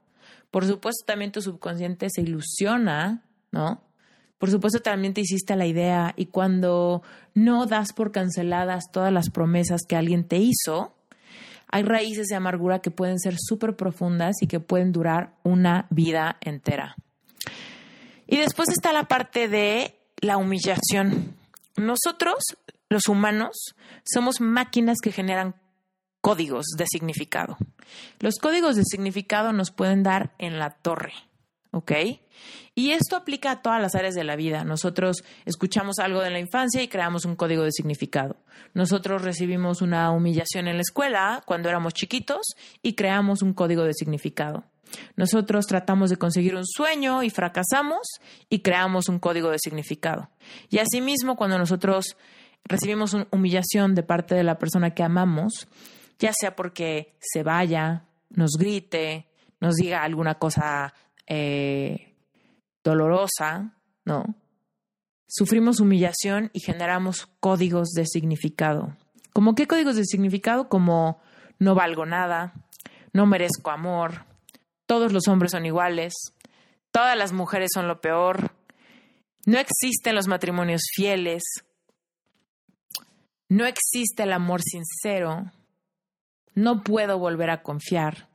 [0.51, 3.83] por supuesto también tu subconsciente se ilusiona, ¿no?
[4.37, 9.29] Por supuesto también te hiciste la idea y cuando no das por canceladas todas las
[9.29, 10.95] promesas que alguien te hizo,
[11.67, 16.37] hay raíces de amargura que pueden ser súper profundas y que pueden durar una vida
[16.41, 16.95] entera.
[18.27, 21.35] Y después está la parte de la humillación.
[21.75, 22.37] Nosotros,
[22.89, 25.55] los humanos, somos máquinas que generan
[26.21, 27.57] códigos de significado.
[28.19, 31.13] Los códigos de significado nos pueden dar en la torre.
[31.71, 31.91] ¿ok?
[32.75, 34.63] Y esto aplica a todas las áreas de la vida.
[34.63, 38.37] Nosotros escuchamos algo de la infancia y creamos un código de significado.
[38.73, 42.41] Nosotros recibimos una humillación en la escuela cuando éramos chiquitos
[42.81, 44.63] y creamos un código de significado.
[45.15, 48.07] Nosotros tratamos de conseguir un sueño y fracasamos
[48.49, 50.29] y creamos un código de significado.
[50.69, 52.17] Y asimismo, cuando nosotros
[52.63, 55.67] recibimos una humillación de parte de la persona que amamos,
[56.19, 59.27] ya sea porque se vaya, nos grite,
[59.59, 60.93] nos diga alguna cosa
[61.25, 62.15] eh,
[62.83, 64.35] dolorosa, ¿no?
[65.27, 68.97] Sufrimos humillación y generamos códigos de significado.
[69.31, 70.69] ¿Cómo qué códigos de significado?
[70.69, 71.21] Como
[71.59, 72.53] no valgo nada,
[73.13, 74.25] no merezco amor,
[74.85, 76.13] todos los hombres son iguales,
[76.91, 78.55] todas las mujeres son lo peor,
[79.45, 81.43] no existen los matrimonios fieles,
[83.49, 85.51] no existe el amor sincero,
[86.59, 88.29] no puedo volver a confiar,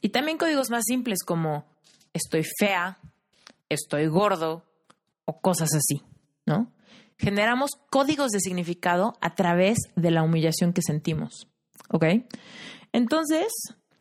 [0.00, 1.66] y también códigos más simples como
[2.12, 2.98] estoy fea,
[3.68, 4.64] estoy gordo
[5.24, 6.02] o cosas así,
[6.46, 6.72] ¿no?
[7.18, 11.48] Generamos códigos de significado a través de la humillación que sentimos,
[11.90, 12.04] ¿ok?
[12.92, 13.48] Entonces,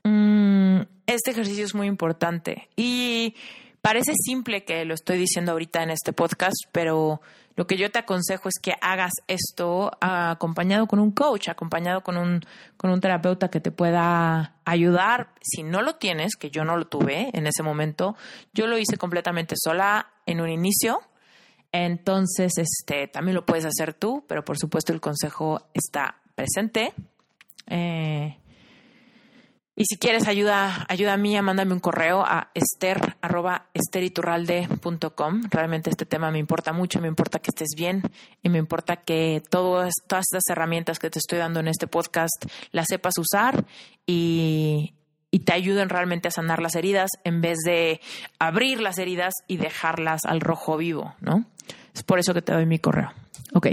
[0.04, 3.36] mm, este ejercicio es muy importante y
[3.82, 7.22] parece simple que lo estoy diciendo ahorita en este podcast, pero
[7.58, 12.16] lo que yo te aconsejo es que hagas esto acompañado con un coach, acompañado con
[12.16, 12.46] un,
[12.78, 15.34] con un terapeuta que te pueda ayudar.
[15.42, 18.16] Si no lo tienes, que yo no lo tuve en ese momento,
[18.54, 21.02] yo lo hice completamente sola en un inicio.
[21.72, 26.94] Entonces, este, también lo puedes hacer tú, pero por supuesto el consejo está presente.
[27.66, 28.38] Eh,
[29.80, 35.44] y si quieres ayuda, ayuda mía, mándame un correo a ester, arroba esteriturralde.com.
[35.52, 38.02] Realmente este tema me importa mucho, me importa que estés bien
[38.42, 42.46] y me importa que todas, todas estas herramientas que te estoy dando en este podcast
[42.72, 43.66] las sepas usar
[44.08, 44.96] y,
[45.30, 48.02] y te ayuden realmente a sanar las heridas en vez de
[48.40, 51.46] abrir las heridas y dejarlas al rojo vivo, ¿no?
[51.94, 53.12] Es por eso que te doy mi correo.
[53.54, 53.68] Ok.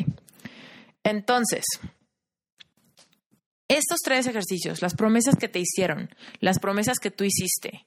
[1.03, 1.65] Entonces,
[3.77, 6.11] estos tres ejercicios, las promesas que te hicieron,
[6.41, 7.87] las promesas que tú hiciste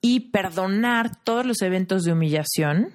[0.00, 2.92] y perdonar todos los eventos de humillación,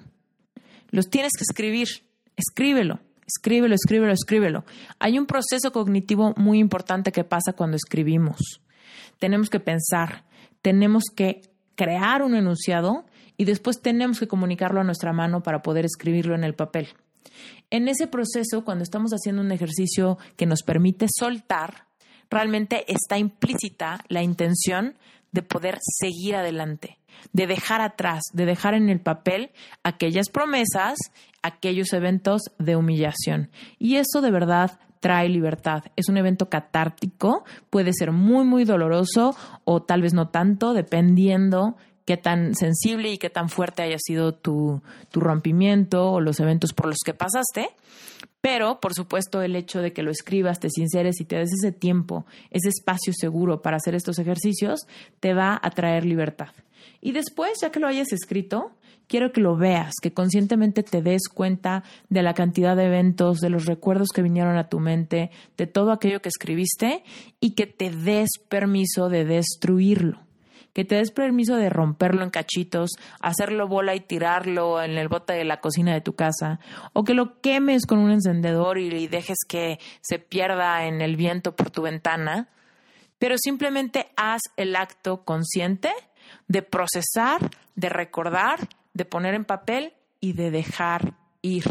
[0.90, 1.88] los tienes que escribir.
[2.36, 4.64] Escríbelo, escríbelo, escríbelo, escríbelo.
[4.98, 8.60] Hay un proceso cognitivo muy importante que pasa cuando escribimos.
[9.18, 10.24] Tenemos que pensar,
[10.62, 11.42] tenemos que
[11.76, 13.04] crear un enunciado
[13.36, 16.88] y después tenemos que comunicarlo a nuestra mano para poder escribirlo en el papel.
[17.70, 21.83] En ese proceso, cuando estamos haciendo un ejercicio que nos permite soltar,
[22.30, 24.94] realmente está implícita la intención
[25.32, 26.98] de poder seguir adelante,
[27.32, 29.50] de dejar atrás, de dejar en el papel
[29.82, 30.96] aquellas promesas,
[31.42, 33.50] aquellos eventos de humillación.
[33.78, 35.84] Y eso de verdad trae libertad.
[35.96, 41.76] Es un evento catártico, puede ser muy, muy doloroso o tal vez no tanto, dependiendo
[42.04, 46.72] qué tan sensible y qué tan fuerte haya sido tu, tu rompimiento o los eventos
[46.72, 47.68] por los que pasaste.
[48.40, 51.72] Pero, por supuesto, el hecho de que lo escribas, te sinceres y te des ese
[51.72, 54.80] tiempo, ese espacio seguro para hacer estos ejercicios,
[55.20, 56.50] te va a traer libertad.
[57.00, 58.72] Y después, ya que lo hayas escrito,
[59.06, 63.48] quiero que lo veas, que conscientemente te des cuenta de la cantidad de eventos, de
[63.48, 67.02] los recuerdos que vinieron a tu mente, de todo aquello que escribiste
[67.40, 70.23] y que te des permiso de destruirlo
[70.74, 75.32] que te des permiso de romperlo en cachitos, hacerlo bola y tirarlo en el bote
[75.32, 76.60] de la cocina de tu casa,
[76.92, 81.54] o que lo quemes con un encendedor y dejes que se pierda en el viento
[81.54, 82.48] por tu ventana,
[83.18, 85.90] pero simplemente haz el acto consciente
[86.48, 91.64] de procesar, de recordar, de poner en papel y de dejar ir.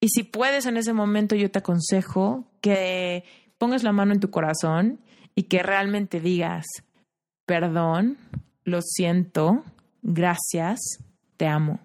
[0.00, 3.24] Y si puedes en ese momento, yo te aconsejo que
[3.58, 5.00] pongas la mano en tu corazón
[5.34, 6.66] y que realmente digas,
[7.46, 8.18] perdón,
[8.64, 9.64] lo siento,
[10.02, 10.80] gracias,
[11.36, 11.80] te amo.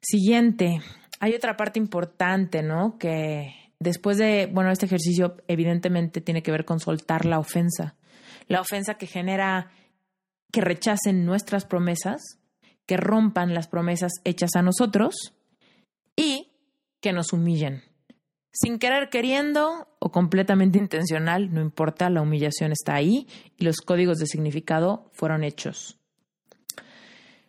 [0.00, 0.80] Siguiente,
[1.18, 2.96] hay otra parte importante, ¿no?
[2.98, 7.96] Que después de, bueno, este ejercicio evidentemente tiene que ver con soltar la ofensa.
[8.46, 9.72] La ofensa que genera
[10.52, 12.38] que rechacen nuestras promesas,
[12.86, 15.34] que rompan las promesas hechas a nosotros
[16.14, 16.52] y
[17.00, 17.82] que nos humillen.
[18.58, 23.28] Sin querer queriendo o completamente intencional, no importa, la humillación está ahí
[23.58, 25.98] y los códigos de significado fueron hechos.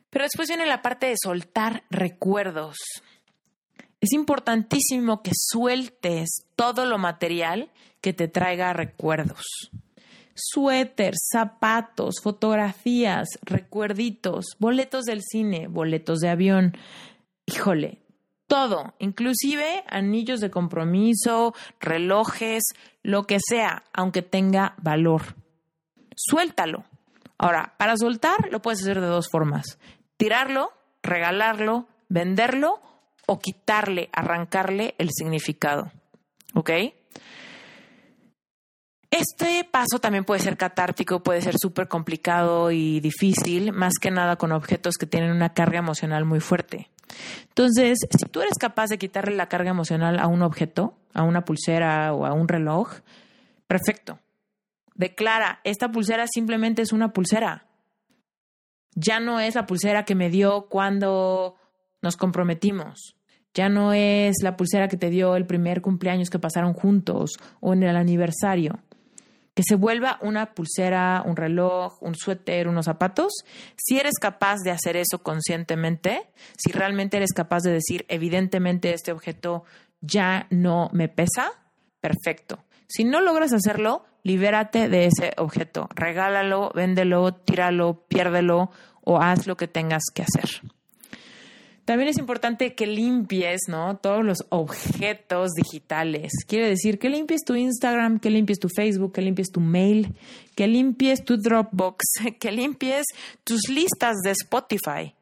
[0.10, 2.76] Pero después viene la parte de soltar recuerdos.
[4.02, 9.46] Es importantísimo que sueltes todo lo material que te traiga recuerdos.
[10.36, 16.78] Suéteres, zapatos, fotografías, recuerditos, boletos del cine, boletos de avión.
[17.46, 18.02] Híjole,
[18.48, 22.64] todo, inclusive anillos de compromiso, relojes,
[23.04, 25.36] lo que sea, aunque tenga valor.
[26.16, 26.86] Suéltalo.
[27.38, 29.78] Ahora, para soltar lo puedes hacer de dos formas.
[30.18, 30.72] Tirarlo,
[31.04, 32.82] regalarlo, venderlo
[33.28, 35.92] o quitarle, arrancarle el significado.
[36.56, 36.72] ¿Ok?
[39.12, 44.36] Este paso también puede ser catártico, puede ser súper complicado y difícil, más que nada
[44.36, 46.90] con objetos que tienen una carga emocional muy fuerte.
[47.50, 51.46] Entonces, si tú eres capaz de quitarle la carga emocional a un objeto, a una
[51.46, 52.94] pulsera o a un reloj,
[53.68, 54.20] perfecto.
[54.96, 57.66] Declara, esta pulsera simplemente es una pulsera.
[58.96, 61.56] Ya no es la pulsera que me dio cuando
[62.02, 63.16] nos comprometimos.
[63.54, 67.74] Ya no es la pulsera que te dio el primer cumpleaños que pasaron juntos o
[67.74, 68.80] en el aniversario
[69.58, 73.34] que se vuelva una pulsera, un reloj, un suéter, unos zapatos,
[73.76, 79.12] si eres capaz de hacer eso conscientemente, si realmente eres capaz de decir, evidentemente este
[79.12, 79.64] objeto
[80.00, 81.54] ya no me pesa,
[82.02, 82.60] perfecto.
[82.88, 88.70] Si no logras hacerlo, libérate de ese objeto, regálalo, véndelo, tíralo, piérdelo
[89.04, 90.62] o haz lo que tengas que hacer.
[91.88, 93.96] También es importante que limpies, ¿no?
[93.96, 96.34] Todos los objetos digitales.
[96.46, 100.14] Quiere decir que limpies tu Instagram, que limpies tu Facebook, que limpies tu mail,
[100.54, 102.04] que limpies tu Dropbox,
[102.42, 103.06] que limpies
[103.46, 105.16] tus listas de Spotify.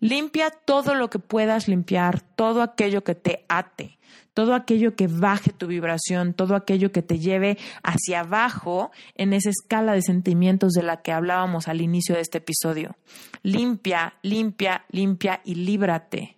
[0.00, 3.97] Limpia todo lo que puedas limpiar, todo aquello que te ate
[4.38, 9.50] todo aquello que baje tu vibración, todo aquello que te lleve hacia abajo en esa
[9.50, 12.94] escala de sentimientos de la que hablábamos al inicio de este episodio.
[13.42, 16.36] Limpia, limpia, limpia y líbrate.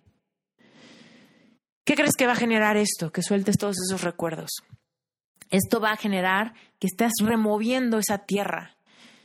[1.85, 3.11] ¿Qué crees que va a generar esto?
[3.11, 4.49] Que sueltes todos esos recuerdos.
[5.51, 8.77] Esto va a generar que estés removiendo esa tierra.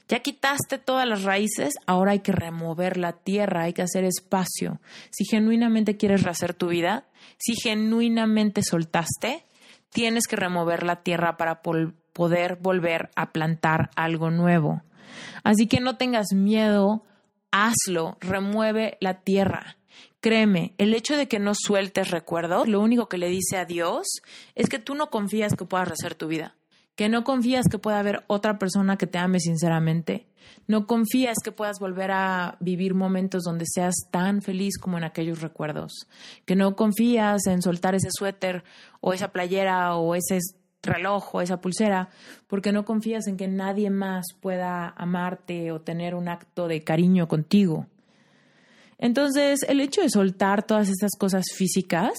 [0.08, 4.80] Ya quitaste todas las raíces, ahora hay que remover la tierra, hay que hacer espacio.
[5.10, 7.06] Si genuinamente quieres rehacer tu vida,
[7.38, 9.44] si genuinamente soltaste,
[9.90, 14.82] tienes que remover la tierra para poder volver a plantar algo nuevo.
[15.42, 17.02] Así que no tengas miedo,
[17.50, 19.76] hazlo, remueve la tierra.
[20.20, 24.06] Créeme, el hecho de que no sueltes recuerdos, lo único que le dice a Dios
[24.54, 26.54] es que tú no confías que puedas rehacer tu vida
[26.96, 30.26] que no confías que pueda haber otra persona que te ame sinceramente.
[30.66, 35.42] No confías que puedas volver a vivir momentos donde seas tan feliz como en aquellos
[35.42, 35.92] recuerdos.
[36.44, 38.64] Que no confías en soltar ese suéter
[39.00, 40.38] o esa playera o ese
[40.82, 42.08] reloj o esa pulsera
[42.46, 47.28] porque no confías en que nadie más pueda amarte o tener un acto de cariño
[47.28, 47.86] contigo.
[48.98, 52.14] Entonces, el hecho de soltar todas estas cosas físicas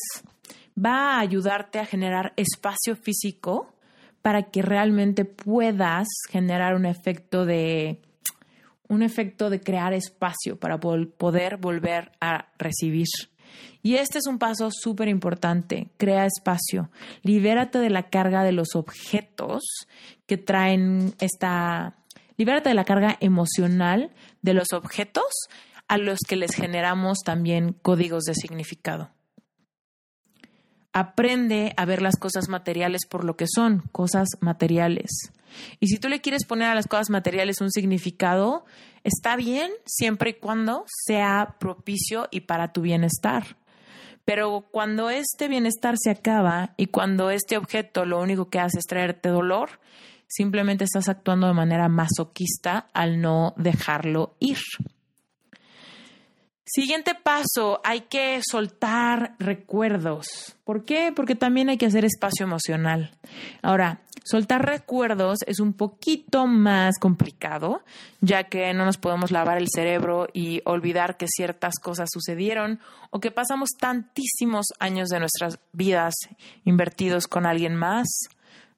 [0.77, 3.73] va a ayudarte a generar espacio físico
[4.27, 8.01] para que realmente puedas generar un efecto de
[8.89, 13.07] un efecto de crear espacio para poder volver a recibir.
[13.83, 15.91] Y este es un paso súper importante.
[15.95, 16.91] Crea espacio.
[17.21, 19.63] Libérate de la carga de los objetos
[20.25, 21.95] que traen esta...
[22.35, 24.11] Libérate de la carga emocional
[24.41, 25.47] de los objetos
[25.87, 29.09] a los que les generamos también códigos de significado.
[30.97, 35.11] Aprende a ver las cosas materiales por lo que son, cosas materiales.
[35.79, 38.65] Y si tú le quieres poner a las cosas materiales un significado,
[39.03, 43.57] está bien siempre y cuando sea propicio y para tu bienestar.
[44.25, 48.85] Pero cuando este bienestar se acaba y cuando este objeto lo único que hace es
[48.85, 49.79] traerte dolor,
[50.25, 54.57] simplemente estás actuando de manera masoquista al no dejarlo ir.
[56.69, 60.57] Siguiente paso, hay que soltar recuerdos.
[60.65, 61.13] ¿Por qué?
[61.15, 63.15] Porque también hay que hacer espacio emocional.
[63.61, 67.83] Ahora, soltar recuerdos es un poquito más complicado,
[68.19, 73.21] ya que no nos podemos lavar el cerebro y olvidar que ciertas cosas sucedieron o
[73.21, 76.15] que pasamos tantísimos años de nuestras vidas
[76.65, 78.07] invertidos con alguien más,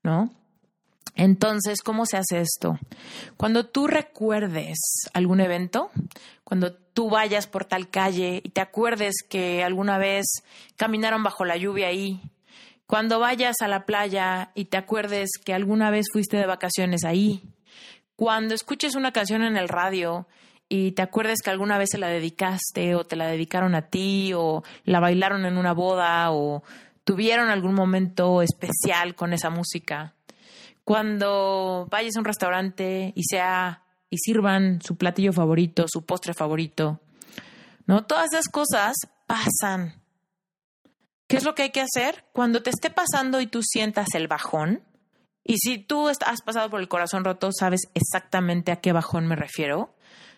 [0.03, 0.29] ¿no?
[1.15, 2.77] Entonces, ¿cómo se hace esto?
[3.35, 4.77] Cuando tú recuerdes
[5.13, 5.89] algún evento,
[6.43, 10.25] cuando tú vayas por tal calle y te acuerdes que alguna vez
[10.75, 12.19] caminaron bajo la lluvia ahí,
[12.87, 17.41] cuando vayas a la playa y te acuerdes que alguna vez fuiste de vacaciones ahí,
[18.17, 20.27] cuando escuches una canción en el radio
[20.67, 24.33] y te acuerdes que alguna vez se la dedicaste o te la dedicaron a ti
[24.35, 26.63] o la bailaron en una boda o
[27.05, 30.15] tuvieron algún momento especial con esa música.
[30.83, 36.99] Cuando vayas a un restaurante y sea y sirvan su platillo favorito, su postre favorito.
[37.85, 38.05] ¿No?
[38.05, 38.95] Todas esas cosas
[39.27, 40.01] pasan.
[41.27, 42.25] ¿Qué es lo que hay que hacer?
[42.33, 44.83] Cuando te esté pasando y tú sientas el bajón,
[45.43, 49.35] y si tú has pasado por el corazón roto, sabes exactamente a qué bajón me
[49.35, 49.95] refiero.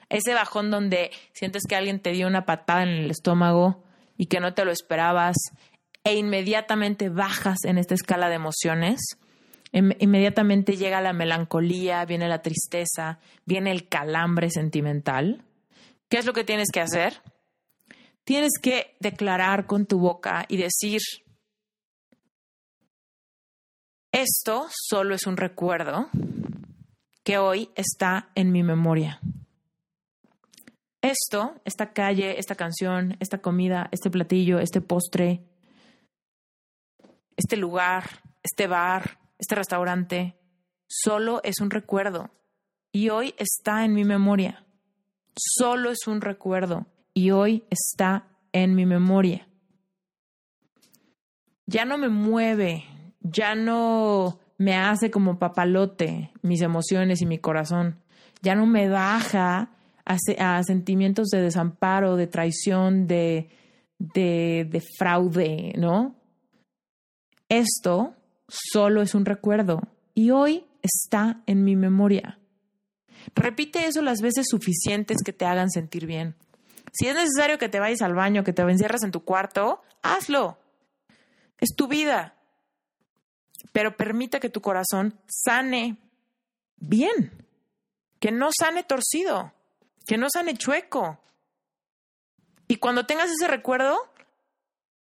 [0.09, 3.83] Ese bajón donde sientes que alguien te dio una patada en el estómago
[4.17, 5.35] y que no te lo esperabas
[6.03, 9.01] e inmediatamente bajas en esta escala de emociones
[9.71, 15.45] inmediatamente llega la melancolía, viene la tristeza, viene el calambre sentimental.
[16.09, 17.21] ¿Qué es lo que tienes que hacer?
[18.23, 20.99] Tienes que declarar con tu boca y decir,
[24.11, 26.09] esto solo es un recuerdo
[27.23, 29.21] que hoy está en mi memoria.
[31.01, 35.43] Esto, esta calle, esta canción, esta comida, este platillo, este postre,
[37.37, 40.35] este lugar, este bar, este restaurante,
[40.87, 42.29] solo es un recuerdo
[42.91, 44.63] y hoy está en mi memoria.
[45.35, 46.85] Solo es un recuerdo
[47.15, 49.47] y hoy está en mi memoria.
[51.65, 52.85] Ya no me mueve,
[53.19, 57.99] ya no me hace como papalote mis emociones y mi corazón,
[58.43, 59.71] ya no me baja
[60.05, 63.49] a, sentimientos de desamparo, de traición, de,
[63.97, 66.15] de, de fraude, ¿no?
[67.49, 68.15] Esto
[68.51, 69.81] solo es un recuerdo
[70.13, 72.39] y hoy está en mi memoria.
[73.35, 76.35] Repite eso las veces suficientes que te hagan sentir bien.
[76.91, 80.59] Si es necesario que te vayas al baño, que te encierres en tu cuarto, hazlo.
[81.59, 82.35] Es tu vida.
[83.71, 85.97] Pero permita que tu corazón sane
[86.75, 87.45] bien.
[88.19, 89.53] Que no sane torcido.
[90.05, 91.19] Que no sane chueco.
[92.67, 93.97] Y cuando tengas ese recuerdo,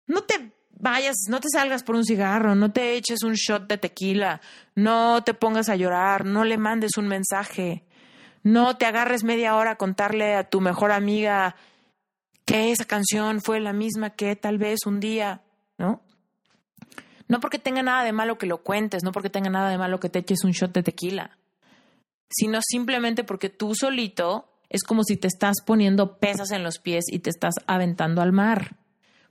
[0.06, 3.78] no te vayas, no te salgas por un cigarro, no te eches un shot de
[3.78, 4.42] tequila,
[4.76, 7.86] no te pongas a llorar, no le mandes un mensaje,
[8.44, 11.56] no te agarres media hora a contarle a tu mejor amiga
[12.46, 15.42] que esa canción fue la misma que tal vez un día,
[15.78, 16.02] ¿no?
[17.30, 20.02] No porque tenga nada de malo que lo cuentes, no porque tenga nada de malo
[20.02, 21.38] que te eches un shot de tequila,
[22.30, 27.06] sino simplemente porque tú solito es como si te estás poniendo pesas en los pies
[27.08, 28.83] y te estás aventando al mar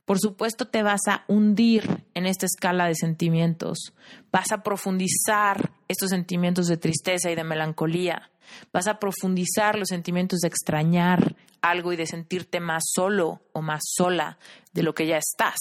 [0.04, 3.92] por supuesto te vas a hundir en esta escala de sentimientos,
[4.30, 8.30] vas a profundizar estos sentimientos de tristeza y de melancolía,
[8.72, 13.82] vas a profundizar los sentimientos de extrañar algo y de sentirte más solo o más
[13.84, 14.38] sola
[14.72, 15.58] de lo que ya estás.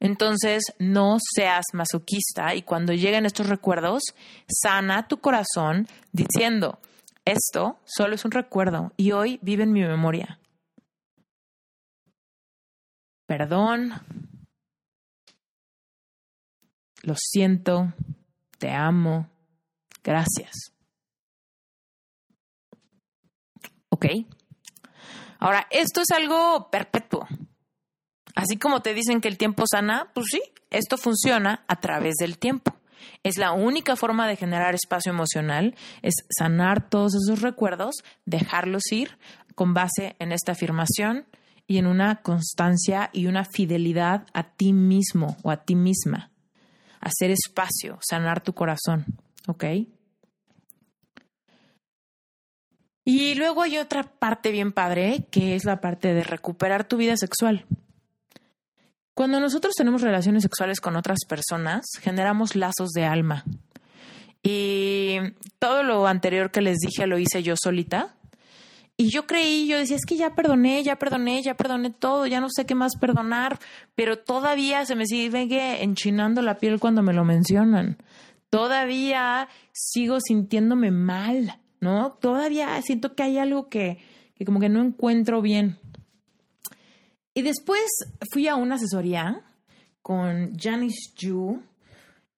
[0.00, 4.02] Entonces, no seas masoquista y cuando lleguen estos recuerdos,
[4.46, 6.78] sana tu corazón diciendo,
[7.24, 10.38] esto solo es un recuerdo y hoy vive en mi memoria
[13.26, 13.92] perdón,
[17.02, 17.92] lo siento,
[18.58, 19.28] te amo,
[20.02, 20.52] gracias.
[23.90, 24.06] ¿Ok?
[25.38, 27.26] Ahora, esto es algo perpetuo.
[28.34, 32.38] Así como te dicen que el tiempo sana, pues sí, esto funciona a través del
[32.38, 32.74] tiempo.
[33.22, 39.18] Es la única forma de generar espacio emocional, es sanar todos esos recuerdos, dejarlos ir
[39.54, 41.26] con base en esta afirmación
[41.66, 46.30] y en una constancia y una fidelidad a ti mismo o a ti misma.
[47.00, 49.04] Hacer espacio, sanar tu corazón,
[49.46, 49.64] ¿ok?
[53.04, 57.16] Y luego hay otra parte bien padre, que es la parte de recuperar tu vida
[57.16, 57.66] sexual.
[59.12, 63.44] Cuando nosotros tenemos relaciones sexuales con otras personas, generamos lazos de alma.
[64.42, 65.18] Y
[65.58, 68.16] todo lo anterior que les dije lo hice yo solita.
[68.96, 72.40] Y yo creí, yo decía, es que ya perdoné, ya perdoné, ya perdoné todo, ya
[72.40, 73.58] no sé qué más perdonar,
[73.96, 77.98] pero todavía se me sigue enchinando la piel cuando me lo mencionan.
[78.50, 82.12] Todavía sigo sintiéndome mal, ¿no?
[82.20, 83.98] Todavía siento que hay algo que,
[84.36, 85.76] que como que no encuentro bien.
[87.34, 87.82] Y después
[88.32, 89.42] fui a una asesoría
[90.02, 91.60] con Janice Yu,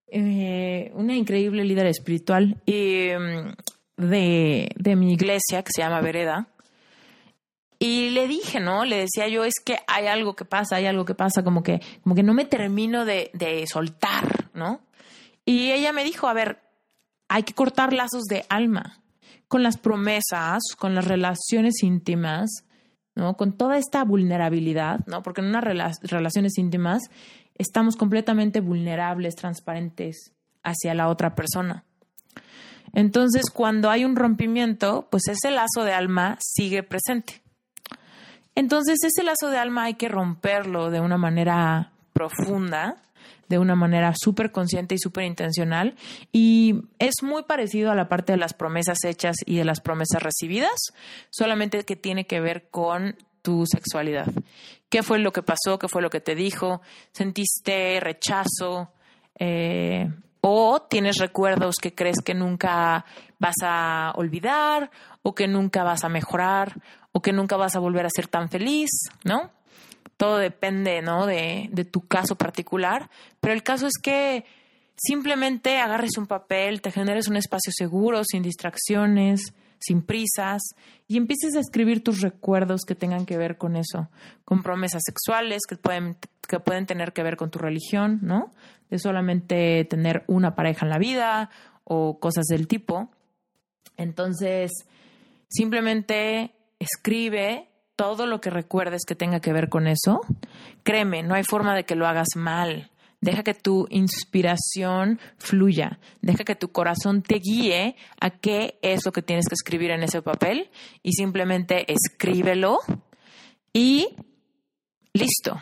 [0.07, 3.53] eh, una increíble líder espiritual em,
[3.97, 6.49] de, de mi iglesia que se llama Vereda.
[7.79, 8.85] Y le dije, ¿no?
[8.85, 11.81] Le decía yo, es que hay algo que pasa, hay algo que pasa, como que,
[12.03, 14.81] como que no me termino de, de soltar, ¿no?
[15.45, 16.61] Y ella me dijo, a ver,
[17.29, 19.01] hay que cortar lazos de alma
[19.49, 22.65] con las promesas, con las relaciones íntimas,
[23.15, 23.37] ¿no?
[23.37, 25.23] Con toda esta vulnerabilidad, ¿no?
[25.23, 25.65] Porque en unas
[26.03, 27.03] relaciones íntimas
[27.55, 30.33] estamos completamente vulnerables, transparentes
[30.63, 31.86] hacia la otra persona.
[32.97, 37.43] Entonces, cuando hay un rompimiento, pues ese lazo de alma sigue presente.
[38.55, 42.97] Entonces, ese lazo de alma hay que romperlo de una manera profunda,
[43.51, 45.95] de una manera súper consciente y súper intencional.
[46.33, 50.23] Y es muy parecido a la parte de las promesas hechas y de las promesas
[50.23, 50.95] recibidas,
[51.29, 54.33] solamente que tiene que ver con tu sexualidad.
[54.89, 55.79] ¿Qué fue lo que pasó?
[55.79, 56.81] ¿Qué fue lo que te dijo?
[57.13, 58.91] ¿Sentiste rechazo?
[59.39, 60.11] Eh,
[60.49, 63.05] ¿O tienes recuerdos que crees que nunca
[63.41, 64.93] vas a olvidar?
[65.23, 66.81] ¿O que nunca vas a mejorar?
[67.11, 68.91] ¿O que nunca vas a volver a ser tan feliz?
[69.25, 69.51] ¿No?
[70.17, 71.27] todo depende, ¿no?
[71.27, 74.45] De, tu caso particular, pero el caso es que
[74.97, 80.63] simplemente agarres un papel, te generes un espacio seguro, sin distracciones, sin prisas,
[81.07, 84.09] y empieces a escribir tus recuerdos que tengan que ver con eso,
[84.45, 86.17] con promesas sexuales que pueden,
[86.49, 88.51] que pueden tener que ver con tu religión, ¿no?
[88.91, 91.51] De solamente tener una pareja en la vida
[91.85, 93.11] o cosas del tipo.
[93.97, 94.73] Entonces,
[95.49, 100.21] simplemente escribe todo lo que recuerdes que tenga que ver con eso,
[100.83, 102.91] créeme, no hay forma de que lo hagas mal.
[103.23, 105.99] Deja que tu inspiración fluya.
[106.21, 110.03] Deja que tu corazón te guíe a qué es lo que tienes que escribir en
[110.03, 110.71] ese papel
[111.03, 112.79] y simplemente escríbelo
[113.73, 114.17] y
[115.15, 115.59] listo.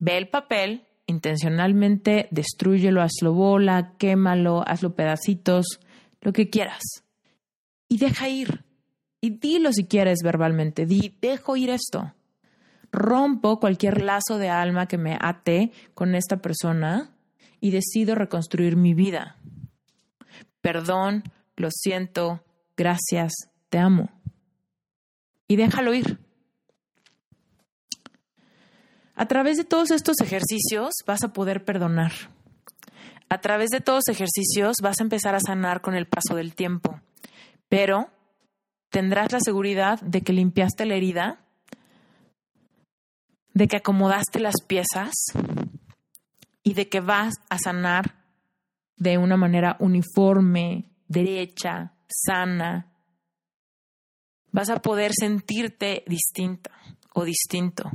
[0.00, 5.80] Ve el papel, intencionalmente destruyelo, hazlo bola, quémalo, hazlo pedacitos,
[6.20, 6.82] lo que quieras.
[7.88, 8.64] Y deja ir.
[9.20, 12.14] Y dilo si quieres verbalmente, di, dejo ir esto.
[12.90, 17.10] Rompo cualquier lazo de alma que me ate con esta persona
[17.60, 19.36] y decido reconstruir mi vida.
[20.62, 21.24] Perdón,
[21.56, 22.42] lo siento,
[22.76, 23.32] gracias,
[23.68, 24.08] te amo.
[25.46, 26.18] Y déjalo ir.
[29.14, 32.12] A través de todos estos ejercicios vas a poder perdonar.
[33.28, 37.00] A través de todos ejercicios vas a empezar a sanar con el paso del tiempo.
[37.68, 38.10] Pero
[38.90, 41.38] tendrás la seguridad de que limpiaste la herida,
[43.54, 45.12] de que acomodaste las piezas
[46.62, 48.24] y de que vas a sanar
[48.96, 52.92] de una manera uniforme, derecha, sana.
[54.52, 56.70] Vas a poder sentirte distinta
[57.14, 57.90] o distinto.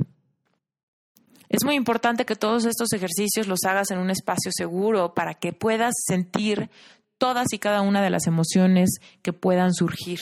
[1.48, 5.52] Es muy importante que todos estos ejercicios los hagas en un espacio seguro para que
[5.52, 6.70] puedas sentir
[7.18, 10.20] todas y cada una de las emociones que puedan surgir.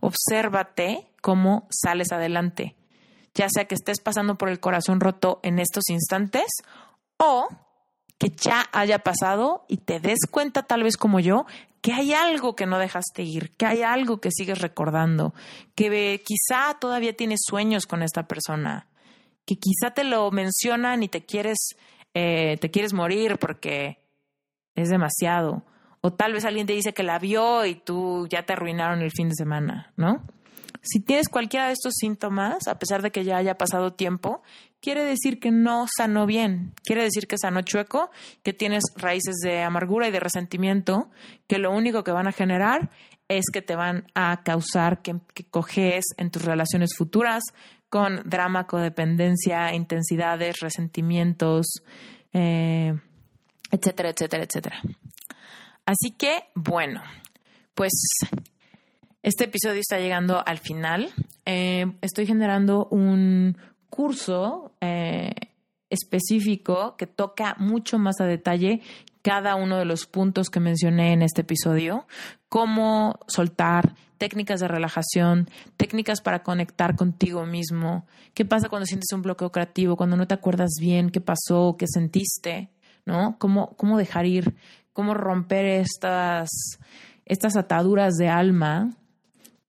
[0.00, 2.76] Obsérvate cómo sales adelante,
[3.34, 6.46] ya sea que estés pasando por el corazón roto en estos instantes
[7.18, 7.48] o
[8.18, 11.46] que ya haya pasado y te des cuenta tal vez como yo
[11.80, 15.34] que hay algo que no dejaste ir, que hay algo que sigues recordando,
[15.74, 18.86] que quizá todavía tienes sueños con esta persona,
[19.44, 21.76] que quizá te lo mencionan y te quieres,
[22.14, 23.98] eh, te quieres morir porque
[24.74, 25.64] es demasiado,
[26.00, 29.10] o tal vez alguien te dice que la vio y tú ya te arruinaron el
[29.10, 30.24] fin de semana, ¿no?
[30.82, 34.42] Si tienes cualquiera de estos síntomas, a pesar de que ya haya pasado tiempo,
[34.80, 38.10] quiere decir que no sanó bien, quiere decir que sanó chueco,
[38.42, 41.10] que tienes raíces de amargura y de resentimiento,
[41.46, 42.90] que lo único que van a generar
[43.28, 45.20] es que te van a causar que,
[45.50, 47.42] coges en tus relaciones futuras
[47.90, 51.82] con drama, codependencia, intensidades, resentimientos,
[52.32, 52.94] eh,
[53.70, 54.80] etcétera, etcétera, etcétera.
[55.84, 57.02] Así que, bueno,
[57.74, 57.92] pues
[59.22, 61.10] este episodio está llegando al final.
[61.44, 63.58] Eh, estoy generando un
[63.90, 65.34] curso eh,
[65.90, 68.82] específico que toca mucho más a detalle
[69.22, 72.06] cada uno de los puntos que mencioné en este episodio,
[72.48, 75.48] cómo soltar, técnicas de relajación,
[75.78, 80.34] técnicas para conectar contigo mismo, qué pasa cuando sientes un bloqueo creativo, cuando no te
[80.34, 82.70] acuerdas bien qué pasó, qué sentiste,
[83.06, 83.36] ¿no?
[83.38, 84.54] Cómo, cómo dejar ir
[84.92, 86.50] cómo romper estas,
[87.24, 88.90] estas ataduras de alma,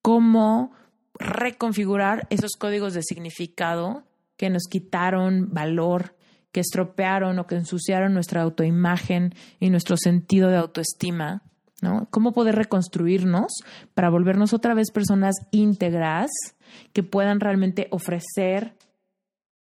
[0.02, 0.74] cómo
[1.14, 4.04] reconfigurar esos códigos de significado
[4.36, 6.18] que nos quitaron valor,
[6.52, 11.44] que estropearon o que ensuciaron nuestra autoimagen y nuestro sentido de autoestima,
[11.82, 12.08] ¿no?
[12.12, 13.52] Cómo poder reconstruirnos
[13.94, 16.30] para volvernos otra vez personas íntegras
[16.94, 18.76] que puedan realmente ofrecer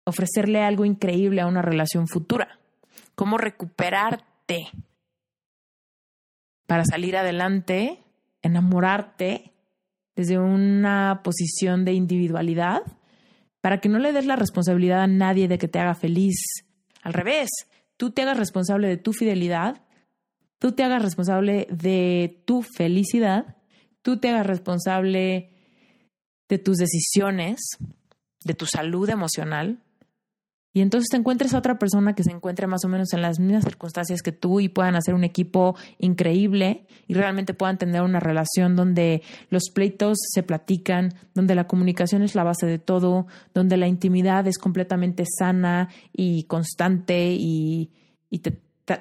[0.09, 2.59] ofrecerle algo increíble a una relación futura.
[3.15, 4.69] Cómo recuperarte
[6.67, 8.03] para salir adelante,
[8.43, 9.53] enamorarte
[10.17, 12.81] desde una posición de individualidad
[13.61, 16.37] para que no le des la responsabilidad a nadie de que te haga feliz.
[17.03, 17.51] Al revés,
[17.97, 19.83] tú te hagas responsable de tu fidelidad,
[20.59, 23.57] tú te hagas responsable de tu felicidad,
[24.03, 25.51] tú te hagas responsable
[26.49, 27.61] de tus decisiones,
[28.45, 29.83] de tu salud emocional,
[30.79, 33.41] y entonces te encuentres a otra persona que se encuentre más o menos en las
[33.41, 38.21] mismas circunstancias que tú y puedan hacer un equipo increíble y realmente puedan tener una
[38.21, 43.77] relación donde los pleitos se platican, donde la comunicación es la base de todo, donde
[43.77, 47.91] la intimidad es completamente sana y constante y,
[48.31, 48.43] y,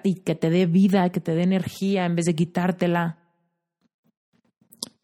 [0.03, 3.17] y que te dé vida, que te dé energía en vez de quitártela.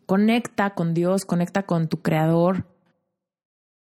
[0.05, 2.67] Conecta con Dios, conecta con tu creador,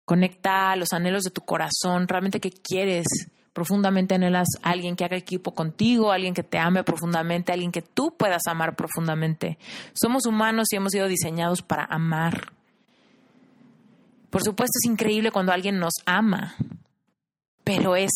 [0.08, 3.06] Conecta los anhelos de tu corazón, realmente que quieres.
[3.52, 7.82] Profundamente anhelas a alguien que haga equipo contigo, alguien que te ame profundamente, alguien que
[7.82, 9.58] tú puedas amar profundamente.
[9.92, 12.54] Somos humanos y hemos sido diseñados para amar.
[14.30, 16.56] Por supuesto es increíble cuando alguien nos ama,
[17.66, 18.12] pero es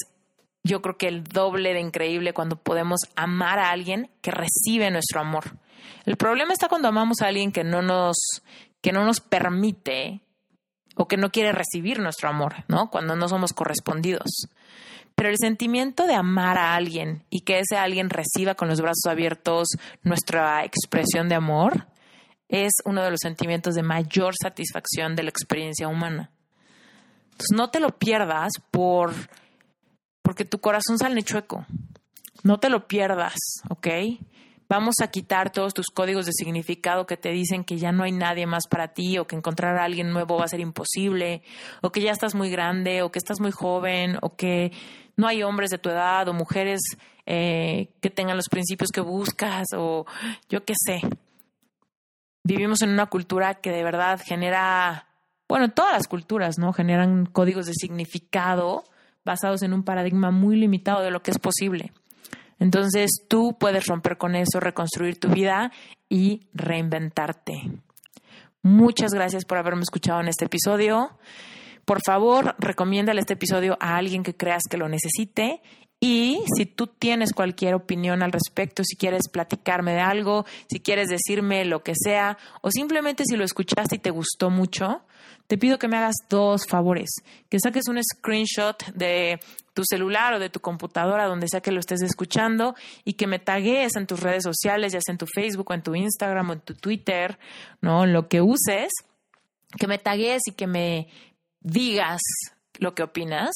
[0.63, 5.21] yo creo que el doble de increíble cuando podemos amar a alguien que recibe nuestro
[5.21, 5.57] amor.
[6.05, 8.17] El problema está cuando amamos a alguien que no nos,
[8.81, 10.21] que no nos permite
[10.95, 12.89] o que no quiere recibir nuestro amor, ¿no?
[12.89, 14.47] Cuando no somos correspondidos.
[15.15, 19.05] Pero el sentimiento de amar a alguien y que ese alguien reciba con los brazos
[19.07, 19.69] abiertos
[20.03, 21.87] nuestra expresión de amor
[22.49, 26.31] es uno de los sentimientos de mayor satisfacción de la experiencia humana.
[27.31, 29.13] Entonces no te lo pierdas por
[30.21, 31.65] porque tu corazón sale chueco.
[32.43, 33.35] No te lo pierdas,
[33.69, 33.87] ¿ok?
[34.71, 38.13] vamos a quitar todos tus códigos de significado que te dicen que ya no hay
[38.13, 41.41] nadie más para ti o que encontrar a alguien nuevo va a ser imposible
[41.81, 44.71] o que ya estás muy grande o que estás muy joven o que
[45.17, 46.79] no hay hombres de tu edad o mujeres
[47.25, 50.05] eh, que tengan los principios que buscas o
[50.47, 51.01] yo qué sé.
[52.45, 55.09] Vivimos en una cultura que de verdad genera,
[55.49, 56.71] bueno, todas las culturas, ¿no?
[56.71, 58.85] Generan códigos de significado
[59.23, 61.91] basados en un paradigma muy limitado de lo que es posible.
[62.59, 65.71] Entonces tú puedes romper con eso, reconstruir tu vida
[66.09, 67.71] y reinventarte.
[68.61, 71.17] Muchas gracias por haberme escuchado en este episodio.
[71.85, 75.61] Por favor, recomiéndale este episodio a alguien que creas que lo necesite.
[75.99, 81.09] Y si tú tienes cualquier opinión al respecto, si quieres platicarme de algo, si quieres
[81.09, 85.03] decirme lo que sea, o simplemente si lo escuchaste y te gustó mucho,
[85.51, 87.09] te pido que me hagas dos favores.
[87.49, 89.37] Que saques un screenshot de
[89.73, 92.73] tu celular o de tu computadora, donde sea que lo estés escuchando,
[93.03, 95.93] y que me tagues en tus redes sociales, ya sea en tu Facebook en tu
[95.93, 97.37] Instagram o en tu Twitter,
[97.81, 98.05] ¿no?
[98.05, 98.93] Lo que uses,
[99.77, 101.09] que me tagues y que me
[101.59, 102.21] digas
[102.79, 103.51] lo que opinas.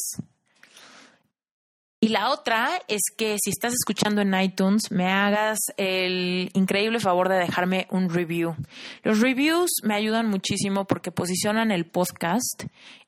[2.05, 7.29] Y la otra es que si estás escuchando en iTunes, me hagas el increíble favor
[7.29, 8.55] de dejarme un review.
[9.01, 12.65] Los reviews me ayudan muchísimo porque posicionan el podcast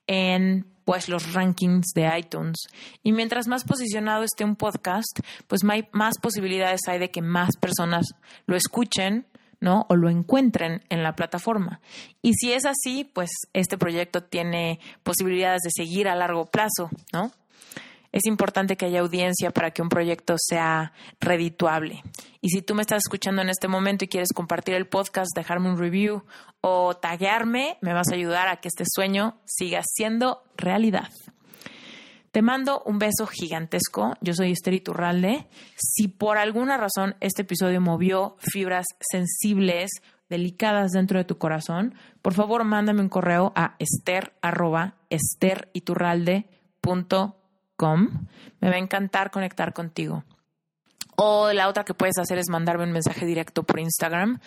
[0.08, 2.56] en pues los rankings de iTunes.
[3.04, 8.08] Y mientras más posicionado esté un podcast, pues más posibilidades hay de que más personas
[8.48, 9.28] lo escuchen,
[9.60, 9.86] ¿no?
[9.90, 11.82] O lo encuentren en la plataforma.
[12.24, 17.32] Y si es así, pues este proyecto tiene posibilidades de seguir a largo plazo, ¿no?
[18.12, 22.04] Es importante que haya audiencia para que un proyecto sea redituable.
[22.42, 25.70] Y si tú me estás escuchando en este momento y quieres compartir el podcast, dejarme
[25.70, 26.24] un review
[26.62, 31.10] o taguearme, me vas a ayudar a que este sueño siga siendo realidad.
[32.32, 34.14] Te mando un beso gigantesco.
[34.22, 35.48] Yo soy Esther Iturralde.
[35.76, 39.90] Si por alguna razón este episodio movió fibras sensibles,
[40.30, 43.76] delicadas dentro de tu corazón, por favor mándame un correo a
[47.80, 50.24] me va a encantar conectar contigo.
[51.16, 54.40] O la otra que puedes hacer es mandarme un mensaje directo por Instagram.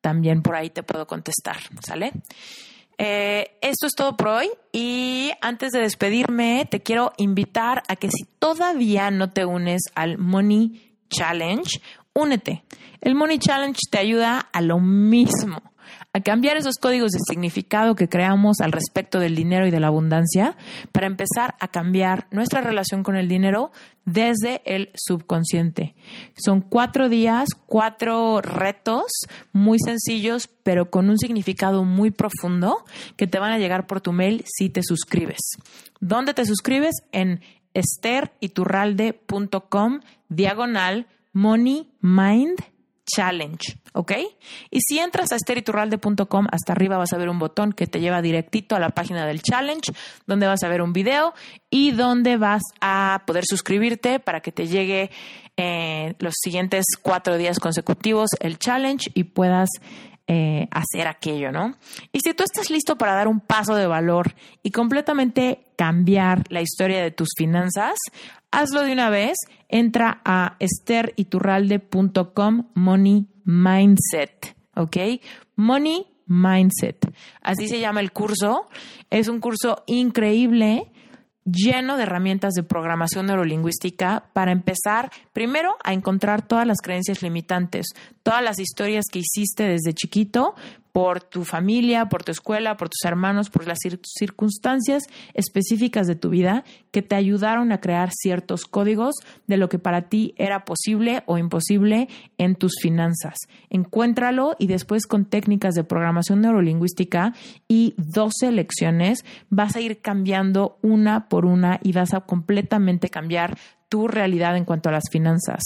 [0.00, 2.12] También por ahí te puedo contestar, ¿sale?
[2.98, 8.08] Eh, esto es todo por hoy y antes de despedirme te quiero invitar a que
[8.08, 11.68] si todavía no te unes al Money Challenge,
[12.14, 12.64] únete.
[13.02, 15.62] El Money Challenge te ayuda a lo mismo
[16.16, 19.88] a cambiar esos códigos de significado que creamos al respecto del dinero y de la
[19.88, 20.56] abundancia
[20.90, 23.70] para empezar a cambiar nuestra relación con el dinero
[24.06, 25.94] desde el subconsciente.
[26.34, 29.12] Son cuatro días, cuatro retos
[29.52, 32.86] muy sencillos, pero con un significado muy profundo
[33.16, 35.58] que te van a llegar por tu mail si te suscribes.
[36.00, 36.94] ¿Dónde te suscribes?
[37.12, 37.42] En
[37.74, 40.00] esteriturralde.com
[40.30, 42.75] diagonal money mind
[43.06, 44.12] challenge, ¿ok?
[44.70, 48.20] Y si entras a esteriturralde.com, hasta arriba vas a ver un botón que te lleva
[48.20, 49.92] directito a la página del challenge,
[50.26, 51.34] donde vas a ver un video
[51.70, 55.10] y donde vas a poder suscribirte para que te llegue
[55.56, 59.70] eh, los siguientes cuatro días consecutivos el challenge y puedas
[60.28, 61.76] eh, hacer aquello, ¿no?
[62.10, 66.62] Y si tú estás listo para dar un paso de valor y completamente cambiar la
[66.62, 67.94] historia de tus finanzas,
[68.50, 69.36] hazlo de una vez.
[69.68, 74.96] Entra a esteriturralde.com Money Mindset, ¿ok?
[75.54, 77.08] Money Mindset.
[77.42, 78.66] Así se llama el curso.
[79.10, 80.90] Es un curso increíble
[81.46, 87.86] lleno de herramientas de programación neurolingüística para empezar primero a encontrar todas las creencias limitantes,
[88.22, 90.54] todas las historias que hiciste desde chiquito
[90.96, 95.02] por tu familia, por tu escuela, por tus hermanos, por las circunstancias
[95.34, 99.14] específicas de tu vida que te ayudaron a crear ciertos códigos
[99.46, 103.34] de lo que para ti era posible o imposible en tus finanzas.
[103.68, 107.34] Encuéntralo y después con técnicas de programación neurolingüística
[107.68, 113.58] y 12 lecciones vas a ir cambiando una por una y vas a completamente cambiar
[113.90, 115.62] tu realidad en cuanto a las finanzas.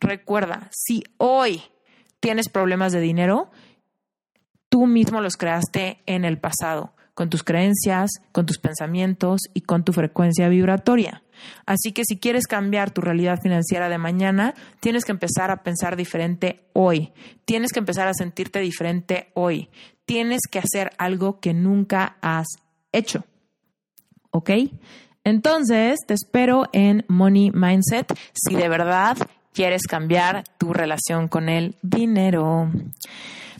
[0.00, 1.60] Recuerda, si hoy
[2.18, 3.50] tienes problemas de dinero,
[4.70, 9.84] tú mismo los creaste en el pasado, con tus creencias, con tus pensamientos y con
[9.84, 11.22] tu frecuencia vibratoria.
[11.66, 15.96] Así que si quieres cambiar tu realidad financiera de mañana, tienes que empezar a pensar
[15.96, 17.12] diferente hoy.
[17.44, 19.68] Tienes que empezar a sentirte diferente hoy.
[20.04, 22.46] Tienes que hacer algo que nunca has
[22.92, 23.24] hecho.
[24.30, 24.50] ¿Ok?
[25.24, 29.16] Entonces, te espero en Money Mindset si de verdad
[29.52, 32.70] quieres cambiar tu relación con el dinero.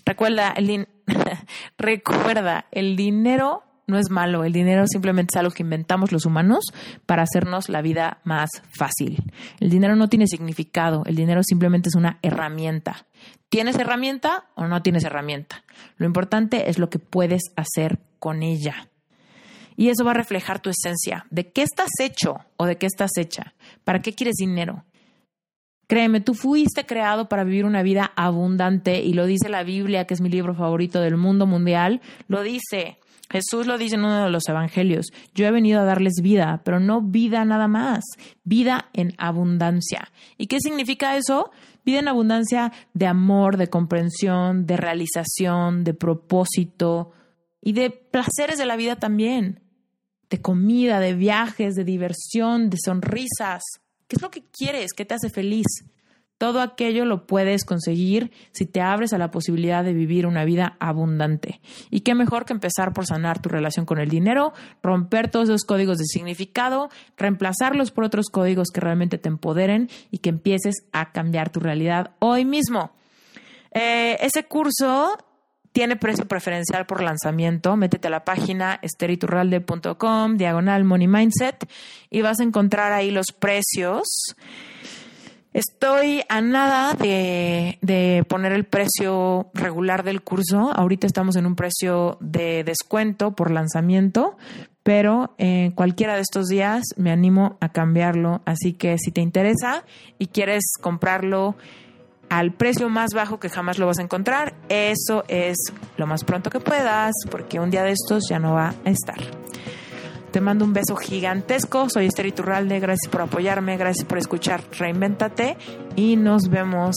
[0.04, 0.88] Recuerda, el,
[1.78, 6.64] recuerda, el dinero no es malo, el dinero simplemente es algo que inventamos los humanos
[7.06, 9.22] para hacernos la vida más fácil.
[9.58, 13.06] El dinero no tiene significado, el dinero simplemente es una herramienta.
[13.48, 15.64] ¿Tienes herramienta o no tienes herramienta?
[15.96, 18.88] Lo importante es lo que puedes hacer con ella.
[19.76, 21.26] Y eso va a reflejar tu esencia.
[21.30, 23.54] ¿De qué estás hecho o de qué estás hecha?
[23.82, 24.84] ¿Para qué quieres dinero?
[25.90, 30.14] Créeme, tú fuiste creado para vivir una vida abundante y lo dice la Biblia, que
[30.14, 32.98] es mi libro favorito del mundo mundial, lo dice.
[33.28, 35.06] Jesús lo dice en uno de los evangelios.
[35.34, 38.04] Yo he venido a darles vida, pero no vida nada más,
[38.44, 40.12] vida en abundancia.
[40.38, 41.50] ¿Y qué significa eso?
[41.84, 47.10] Vida en abundancia de amor, de comprensión, de realización, de propósito
[47.60, 49.58] y de placeres de la vida también.
[50.28, 53.62] De comida, de viajes, de diversión, de sonrisas.
[54.10, 54.92] ¿Qué es lo que quieres?
[54.92, 55.66] ¿Qué te hace feliz?
[56.36, 60.76] Todo aquello lo puedes conseguir si te abres a la posibilidad de vivir una vida
[60.80, 61.60] abundante.
[61.90, 64.52] Y qué mejor que empezar por sanar tu relación con el dinero,
[64.82, 70.18] romper todos esos códigos de significado, reemplazarlos por otros códigos que realmente te empoderen y
[70.18, 72.90] que empieces a cambiar tu realidad hoy mismo.
[73.70, 75.18] Eh, ese curso
[75.72, 77.76] tiene precio preferencial por lanzamiento.
[77.76, 81.68] Métete a la página esteriturralde.com, diagonal Money Mindset,
[82.10, 84.34] y vas a encontrar ahí los precios.
[85.52, 90.70] Estoy a nada de, de, poner el precio regular del curso.
[90.72, 94.36] Ahorita estamos en un precio de descuento por lanzamiento,
[94.84, 98.42] pero en cualquiera de estos días me animo a cambiarlo.
[98.44, 99.84] Así que si te interesa
[100.18, 101.56] y quieres comprarlo,
[102.30, 104.54] al precio más bajo que jamás lo vas a encontrar.
[104.68, 105.58] Eso es
[105.98, 109.18] lo más pronto que puedas, porque un día de estos ya no va a estar.
[110.30, 111.90] Te mando un beso gigantesco.
[111.90, 112.78] Soy Esther Iturralde.
[112.78, 113.76] Gracias por apoyarme.
[113.76, 115.56] Gracias por escuchar Reinventate.
[115.96, 116.96] Y nos vemos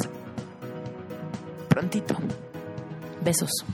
[1.67, 2.15] prontito.
[3.23, 3.65] Besos.